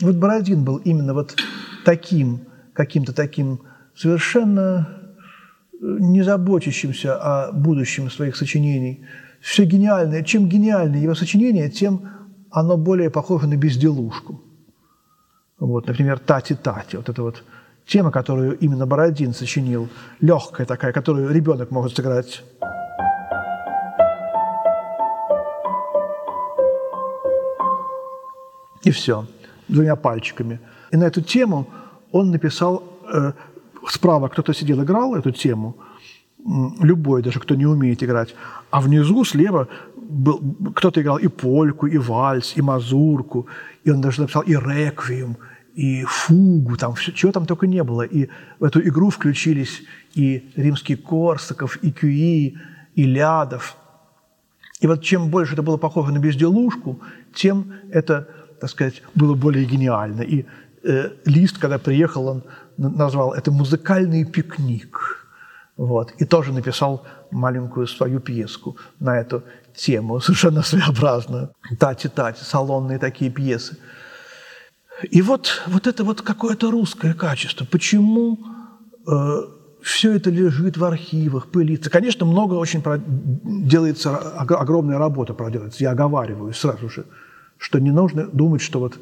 Вот 0.00 0.16
Бородин 0.16 0.64
был 0.64 0.76
именно 0.76 1.14
вот 1.14 1.36
таким, 1.84 2.40
каким-то 2.72 3.12
таким 3.12 3.60
совершенно 3.94 4.88
не 5.80 6.22
заботящимся 6.22 7.16
о 7.16 7.52
будущем 7.52 8.10
своих 8.10 8.36
сочинений. 8.36 9.04
Все 9.40 9.64
гениальное. 9.64 10.22
Чем 10.22 10.48
гениальнее 10.48 11.02
его 11.02 11.14
сочинение, 11.14 11.70
тем 11.70 12.10
оно 12.50 12.76
более 12.76 13.10
похоже 13.10 13.46
на 13.46 13.56
безделушку. 13.56 14.42
Вот, 15.58 15.86
например, 15.86 16.18
«Тати-тати». 16.18 16.96
Вот 16.96 17.08
это 17.08 17.22
вот 17.22 17.44
тема, 17.86 18.10
которую 18.10 18.58
именно 18.58 18.86
Бородин 18.86 19.34
сочинил, 19.34 19.88
легкая 20.20 20.66
такая, 20.66 20.92
которую 20.92 21.32
ребенок 21.32 21.70
может 21.70 21.96
сыграть. 21.96 22.42
И 28.84 28.90
все, 28.90 29.26
двумя 29.68 29.96
пальчиками. 29.96 30.60
И 30.92 30.96
на 30.96 31.04
эту 31.04 31.20
тему 31.20 31.66
он 32.12 32.30
написал 32.30 32.82
э, 33.12 33.32
справа 33.88 34.28
кто-то 34.28 34.54
сидел, 34.54 34.82
играл 34.82 35.14
эту 35.14 35.30
тему, 35.30 35.76
любой, 36.80 37.22
даже 37.22 37.40
кто 37.40 37.54
не 37.54 37.66
умеет 37.66 38.02
играть, 38.02 38.34
а 38.70 38.80
внизу 38.80 39.24
слева 39.24 39.68
был, 39.96 40.40
кто-то 40.74 41.00
играл 41.00 41.18
и 41.18 41.28
польку, 41.28 41.86
и 41.86 41.98
вальс, 41.98 42.56
и 42.56 42.62
мазурку, 42.62 43.46
и 43.84 43.90
он 43.90 44.00
даже 44.00 44.22
написал 44.22 44.42
и 44.42 44.54
реквием, 44.54 45.36
и 45.74 46.04
фугу, 46.04 46.76
там 46.76 46.94
все, 46.94 47.12
чего 47.12 47.32
там 47.32 47.46
только 47.46 47.66
не 47.66 47.84
было. 47.84 48.02
И 48.02 48.28
в 48.58 48.64
эту 48.64 48.80
игру 48.80 49.10
включились 49.10 49.82
и 50.14 50.50
римский 50.56 50.96
Корсаков, 50.96 51.76
и 51.82 51.92
Кюи, 51.92 52.58
и 52.94 53.02
Лядов. 53.04 53.76
И 54.80 54.86
вот 54.86 55.02
чем 55.02 55.28
больше 55.28 55.52
это 55.52 55.62
было 55.62 55.76
похоже 55.76 56.12
на 56.12 56.18
безделушку, 56.18 57.00
тем 57.34 57.72
это, 57.90 58.28
так 58.60 58.70
сказать, 58.70 59.02
было 59.14 59.34
более 59.34 59.64
гениально. 59.64 60.22
И 60.22 60.44
э, 60.84 61.10
Лист, 61.24 61.58
когда 61.58 61.78
приехал, 61.78 62.26
он 62.28 62.42
назвал 62.76 63.32
это 63.34 63.50
«музыкальный 63.50 64.24
пикник». 64.24 65.26
Вот. 65.76 66.12
И 66.18 66.24
тоже 66.24 66.52
написал 66.52 67.06
маленькую 67.30 67.86
свою 67.86 68.20
пьеску 68.20 68.76
на 69.00 69.20
эту 69.20 69.42
тему, 69.74 70.20
совершенно 70.24 70.62
своеобразную. 70.62 71.50
Тати-тати, 71.78 72.42
салонные 72.42 72.98
такие 72.98 73.30
пьесы. 73.30 73.76
И 75.10 75.22
вот, 75.22 75.62
вот 75.68 75.86
это 75.86 76.04
вот 76.04 76.22
какое-то 76.22 76.70
русское 76.70 77.14
качество. 77.14 77.64
Почему 77.64 78.38
э, 79.06 79.42
все 79.82 80.16
это 80.16 80.30
лежит 80.30 80.76
в 80.76 80.84
архивах, 80.84 81.46
пылится? 81.52 81.90
Конечно, 81.90 82.26
много 82.26 82.54
очень 82.54 82.82
делается, 83.68 84.16
огромная 84.16 84.98
работа 84.98 85.34
проделается. 85.34 85.84
Я 85.84 85.92
оговариваю 85.92 86.52
сразу 86.52 86.88
же, 86.88 87.04
что 87.58 87.78
не 87.78 87.90
нужно 87.90 88.26
думать, 88.26 88.62
что 88.62 88.78
вот 88.78 88.98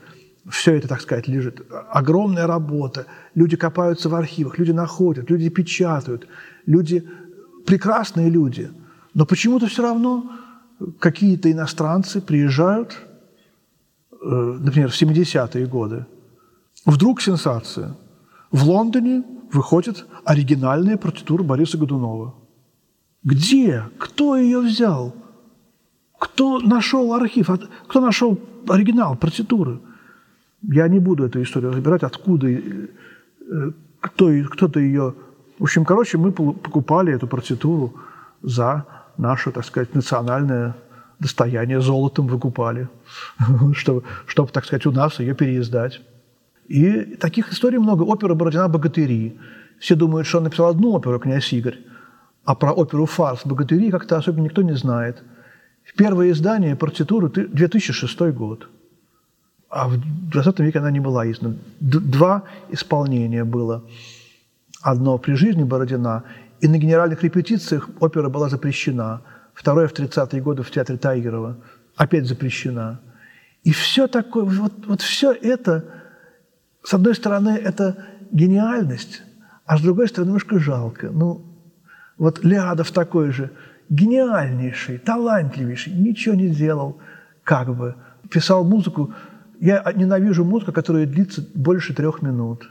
все 0.48 0.74
это, 0.74 0.88
так 0.88 1.00
сказать, 1.00 1.28
лежит. 1.28 1.66
Огромная 1.90 2.46
работа. 2.46 3.06
Люди 3.34 3.56
копаются 3.56 4.08
в 4.08 4.14
архивах, 4.14 4.58
люди 4.58 4.72
находят, 4.72 5.30
люди 5.30 5.48
печатают. 5.48 6.26
Люди, 6.66 7.06
прекрасные 7.66 8.30
люди. 8.30 8.70
Но 9.14 9.26
почему-то 9.26 9.66
все 9.66 9.82
равно 9.82 10.30
какие-то 10.98 11.50
иностранцы 11.50 12.20
приезжают, 12.20 12.98
э, 14.12 14.58
например, 14.60 14.90
в 14.90 15.02
70-е 15.02 15.66
годы. 15.66 16.06
Вдруг 16.84 17.20
сенсация. 17.20 17.96
В 18.52 18.64
Лондоне 18.64 19.24
выходит 19.52 20.06
оригинальная 20.24 20.96
партитура 20.96 21.42
Бориса 21.42 21.78
Годунова. 21.78 22.34
Где? 23.24 23.84
Кто 23.98 24.36
ее 24.36 24.60
взял? 24.60 25.14
Кто 26.18 26.61
нашел 26.61 27.12
архив? 27.12 27.50
Кто 27.88 28.00
нашел 28.00 28.38
оригинал 28.68 29.16
партитуры? 29.16 29.79
Я 30.62 30.88
не 30.88 30.98
буду 30.98 31.24
эту 31.24 31.42
историю 31.42 31.72
разбирать, 31.72 32.02
откуда, 32.02 32.48
э, 32.48 32.88
кто, 34.00 34.31
кто-то 34.50 34.81
ее... 34.81 35.14
В 35.59 35.62
общем, 35.62 35.85
короче, 35.85 36.18
мы 36.18 36.33
покупали 36.33 37.12
эту 37.12 37.26
партитуру 37.26 37.94
за 38.42 38.85
наше, 39.16 39.50
так 39.50 39.64
сказать, 39.64 39.94
национальное 39.94 40.74
достояние, 41.18 41.81
золотом 41.81 42.26
выкупали, 42.26 42.88
чтобы, 43.74 44.02
чтобы, 44.26 44.50
так 44.50 44.64
сказать, 44.64 44.87
у 44.87 44.92
нас 44.92 45.20
ее 45.20 45.35
переиздать. 45.35 46.00
И 46.68 47.16
таких 47.20 47.52
историй 47.52 47.79
много. 47.79 48.02
Опера 48.02 48.35
Бородина 48.35 48.68
«Богатыри». 48.68 49.38
Все 49.79 49.94
думают, 49.94 50.26
что 50.26 50.38
он 50.38 50.44
написал 50.44 50.68
одну 50.68 50.92
оперу 50.92 51.20
«Князь 51.20 51.52
Игорь», 51.52 51.79
а 52.44 52.55
про 52.55 52.72
оперу 52.72 53.07
«Фарс» 53.07 53.46
«Богатыри» 53.46 53.90
как-то 53.90 54.16
особенно 54.16 54.44
никто 54.44 54.62
не 54.62 54.74
знает. 54.74 55.22
Первое 55.96 56.31
издание 56.31 56.77
партитуры– 56.77 57.29
2006 57.53 58.20
год– 58.33 58.68
а 59.68 59.88
в 59.88 59.99
20 60.31 60.61
веке 60.61 60.79
она 60.79 60.90
не 60.90 61.01
была 61.01 61.31
издана. 61.31 61.57
Два 61.81 62.44
исполнения 62.70 63.44
было. 63.44 63.85
Одно 64.81 65.18
при 65.18 65.35
жизни 65.35 65.64
Бородина, 65.64 66.25
и 66.61 66.68
на 66.68 66.79
генеральных 66.79 67.22
репетициях 67.22 67.90
опера 68.01 68.29
была 68.29 68.49
запрещена. 68.49 69.22
Второе 69.55 69.88
в 69.88 69.92
30-е 69.92 70.40
годы 70.40 70.62
в 70.62 70.70
театре 70.70 70.99
Тайгерова 70.99 71.59
опять 71.96 72.27
запрещена. 72.27 73.01
И 73.64 73.72
все 73.72 74.07
такое, 74.07 74.44
вот, 74.44 74.87
вот 74.87 75.03
все 75.03 75.33
это, 75.33 75.85
с 76.83 76.94
одной 76.94 77.14
стороны, 77.14 77.51
это 77.51 78.07
гениальность, 78.31 79.22
а 79.64 79.77
с 79.77 79.83
другой 79.83 80.09
стороны, 80.09 80.29
немножко 80.29 80.59
жалко. 80.59 81.11
Ну, 81.11 81.44
вот 82.16 82.44
Лядов 82.44 82.92
такой 82.92 83.33
же, 83.33 83.51
гениальнейший, 83.88 84.99
талантливейший, 84.99 85.92
ничего 85.92 86.35
не 86.35 86.49
делал, 86.49 86.99
как 87.44 87.75
бы. 87.75 87.94
Писал 88.31 88.64
музыку 88.64 89.14
я 89.61 89.92
ненавижу 89.94 90.44
музыку, 90.44 90.72
которая 90.72 91.07
длится 91.07 91.46
больше 91.55 91.94
трех 91.94 92.22
минут. 92.22 92.68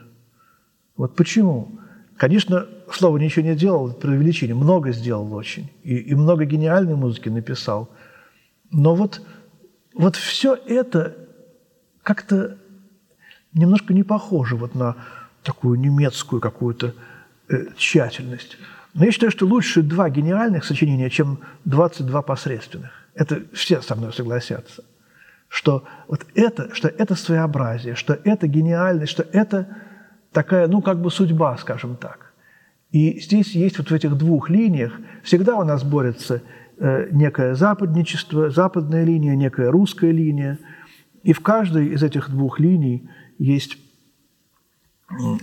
Вот 0.95 1.15
почему? 1.15 1.79
Конечно, 2.17 2.67
слово 2.91 3.17
ничего 3.17 3.45
не 3.45 3.55
делал, 3.55 3.91
преувеличение. 3.93 4.55
Много 4.55 4.91
сделал 4.91 5.33
очень. 5.33 5.71
И, 5.83 5.95
и 5.97 6.15
много 6.15 6.45
гениальной 6.45 6.95
музыки 6.95 7.29
написал. 7.29 7.89
Но 8.71 8.95
вот, 8.95 9.21
вот 9.93 10.15
все 10.15 10.55
это 10.55 11.15
как-то 12.03 12.57
немножко 13.53 13.93
не 13.93 14.03
похоже 14.03 14.55
вот 14.55 14.75
на 14.75 14.95
такую 15.43 15.79
немецкую 15.79 16.39
какую-то 16.39 16.93
э, 17.49 17.65
тщательность. 17.75 18.57
Но 18.95 19.05
я 19.05 19.11
считаю, 19.11 19.31
что 19.31 19.45
лучше 19.45 19.83
два 19.83 20.09
гениальных 20.09 20.65
сочинения, 20.65 21.09
чем 21.11 21.39
22 21.65 22.21
посредственных. 22.23 22.91
Это 23.13 23.43
все 23.53 23.81
со 23.81 23.95
мной 23.95 24.11
согласятся 24.11 24.83
что 25.55 25.85
вот 26.07 26.25
это, 26.35 26.73
что 26.73 26.89
это 26.89 27.15
своеобразие, 27.15 27.95
что 27.95 28.19
это 28.25 28.45
гениальность, 28.45 29.11
что 29.11 29.23
это 29.31 29.77
такая, 30.33 30.67
ну, 30.67 30.81
как 30.81 31.01
бы 31.01 31.09
судьба, 31.09 31.55
скажем 31.57 31.95
так. 31.95 32.33
И 32.91 33.19
здесь 33.21 33.55
есть 33.55 33.77
вот 33.77 33.89
в 33.89 33.93
этих 33.93 34.17
двух 34.17 34.49
линиях, 34.49 34.93
всегда 35.23 35.55
у 35.55 35.63
нас 35.63 35.83
борется 35.83 36.41
э, 36.77 37.07
некое 37.11 37.55
западничество, 37.55 38.49
западная 38.49 39.03
линия, 39.05 39.35
некая 39.35 39.71
русская 39.71 40.11
линия, 40.11 40.59
и 41.23 41.33
в 41.33 41.39
каждой 41.39 41.87
из 41.87 42.03
этих 42.03 42.29
двух 42.29 42.59
линий 42.59 43.09
есть 43.37 43.77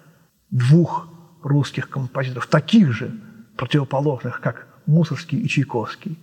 двух 0.55 1.07
русских 1.43 1.89
композиторов, 1.89 2.47
таких 2.47 2.93
же 2.93 3.11
противоположных, 3.57 4.39
как 4.39 4.69
Мусорский 4.85 5.37
и 5.39 5.47
Чайковский. 5.47 6.17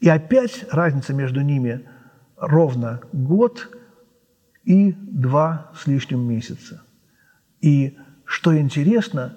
И 0.00 0.08
опять 0.08 0.64
разница 0.70 1.12
между 1.12 1.42
ними 1.42 1.86
ровно 2.36 3.02
год 3.12 3.68
и 4.66 4.92
два 4.92 5.70
с 5.74 5.86
лишним 5.86 6.28
месяца. 6.28 6.82
И, 7.60 7.96
что 8.24 8.58
интересно, 8.58 9.36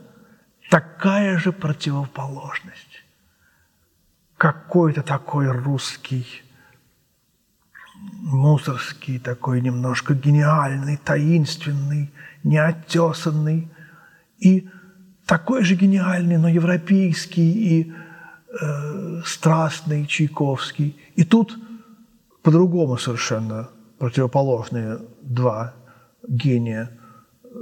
такая 0.69 1.37
же 1.37 1.51
противоположность. 1.53 3.05
Какой-то 4.37 5.03
такой 5.03 5.47
русский 5.47 6.25
мусорский, 8.21 9.19
такой 9.19 9.61
немножко 9.61 10.13
гениальный, 10.13 10.97
таинственный, 10.97 12.11
неотесанный. 12.43 13.69
И 14.39 14.67
такой 15.25 15.63
же 15.63 15.75
гениальный, 15.75 16.37
но 16.37 16.47
европейский 16.47 17.51
и 17.51 17.93
э, 18.59 19.21
страстный 19.25 20.07
Чайковский. 20.07 20.97
И 21.15 21.23
тут 21.23 21.59
по-другому 22.41 22.97
совершенно 22.97 23.69
противоположные 23.99 24.99
два 25.29 25.73
гения 26.27 26.91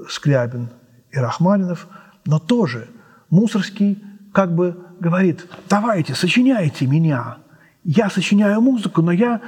Скрябин 0.10 0.70
и 1.12 1.20
Рахманинов, 1.20 1.88
но 2.26 2.40
тоже 2.40 2.90
Мусорский 3.30 4.04
как 4.34 4.56
бы 4.56 4.86
говорит, 5.00 5.48
давайте, 5.70 6.16
сочиняйте 6.16 6.88
меня. 6.88 7.38
Я 7.84 8.10
сочиняю 8.10 8.62
музыку, 8.62 9.02
но 9.02 9.12
я 9.12 9.42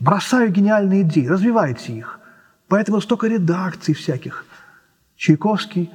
бросаю 0.00 0.50
гениальные 0.50 1.02
идеи, 1.02 1.26
развивайте 1.26 1.92
их. 1.92 2.20
Поэтому 2.68 3.00
столько 3.00 3.26
редакций 3.28 3.94
всяких. 3.94 4.44
Чайковский 5.16 5.90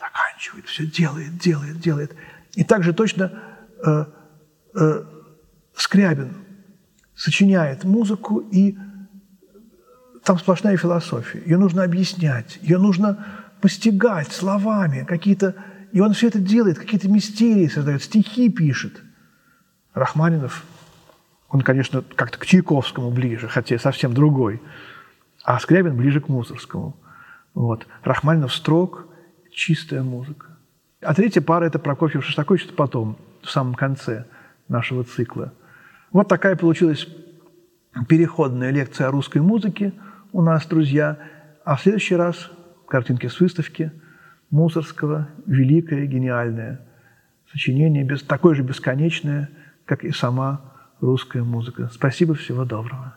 заканчивает, 0.00 0.66
все 0.66 0.86
делает, 0.86 1.38
делает, 1.38 1.80
делает. 1.80 2.14
И 2.54 2.64
также 2.64 2.92
точно 2.92 3.32
э, 3.84 4.04
э, 4.74 5.04
Скрябин 5.74 6.36
сочиняет 7.14 7.84
музыку, 7.84 8.38
и 8.38 8.76
там 10.24 10.38
сплошная 10.38 10.76
философия. 10.76 11.40
Ее 11.40 11.58
нужно 11.58 11.82
объяснять, 11.84 12.58
ее 12.62 12.78
нужно 12.78 13.26
постигать 13.60 14.32
словами, 14.32 15.04
какие-то... 15.04 15.54
И 15.92 16.00
он 16.00 16.14
все 16.14 16.28
это 16.28 16.38
делает, 16.38 16.78
какие-то 16.78 17.08
мистерии 17.08 17.66
создает, 17.68 18.02
стихи 18.02 18.48
пишет. 18.48 19.02
Рахманинов 19.94 20.64
он, 21.52 21.60
конечно, 21.60 22.02
как-то 22.16 22.38
к 22.38 22.46
Чайковскому 22.46 23.10
ближе, 23.10 23.46
хотя 23.46 23.78
совсем 23.78 24.14
другой. 24.14 24.62
А 25.44 25.60
Скрябин 25.60 25.96
ближе 25.96 26.20
к 26.20 26.28
Мусорскому. 26.28 26.96
Вот. 27.52 27.86
Рахманинов 28.04 28.54
строк, 28.54 29.06
чистая 29.50 30.02
музыка. 30.02 30.46
А 31.02 31.12
третья 31.14 31.42
пара– 31.42 31.64
это 31.66 31.78
Прокофьев 31.78 32.24
Шостакович, 32.24 32.64
это 32.64 32.72
потом, 32.72 33.18
в 33.42 33.50
самом 33.50 33.74
конце 33.74 34.24
нашего 34.68 35.04
цикла. 35.04 35.52
Вот 36.10 36.26
такая 36.28 36.56
получилась 36.56 37.06
переходная 38.08 38.70
лекция 38.70 39.08
о 39.08 39.10
русской 39.10 39.42
музыке 39.42 39.92
у 40.32 40.42
нас, 40.42 40.66
друзья. 40.66 41.18
А 41.64 41.76
в 41.76 41.82
следующий 41.82 42.16
раз 42.16 42.50
картинки 42.88 43.26
с 43.26 43.38
выставки 43.38 43.92
Мусорского, 44.50 45.28
великое, 45.46 46.06
гениальное 46.06 46.80
сочинение, 47.50 48.04
без, 48.04 48.22
такое 48.22 48.54
же 48.54 48.62
бесконечное, 48.62 49.50
как 49.84 50.04
и 50.04 50.10
сама 50.10 50.72
русская 51.00 51.42
музыка. 51.42 51.88
Спасибо, 51.92 52.34
всего 52.34 52.64
доброго. 52.64 53.14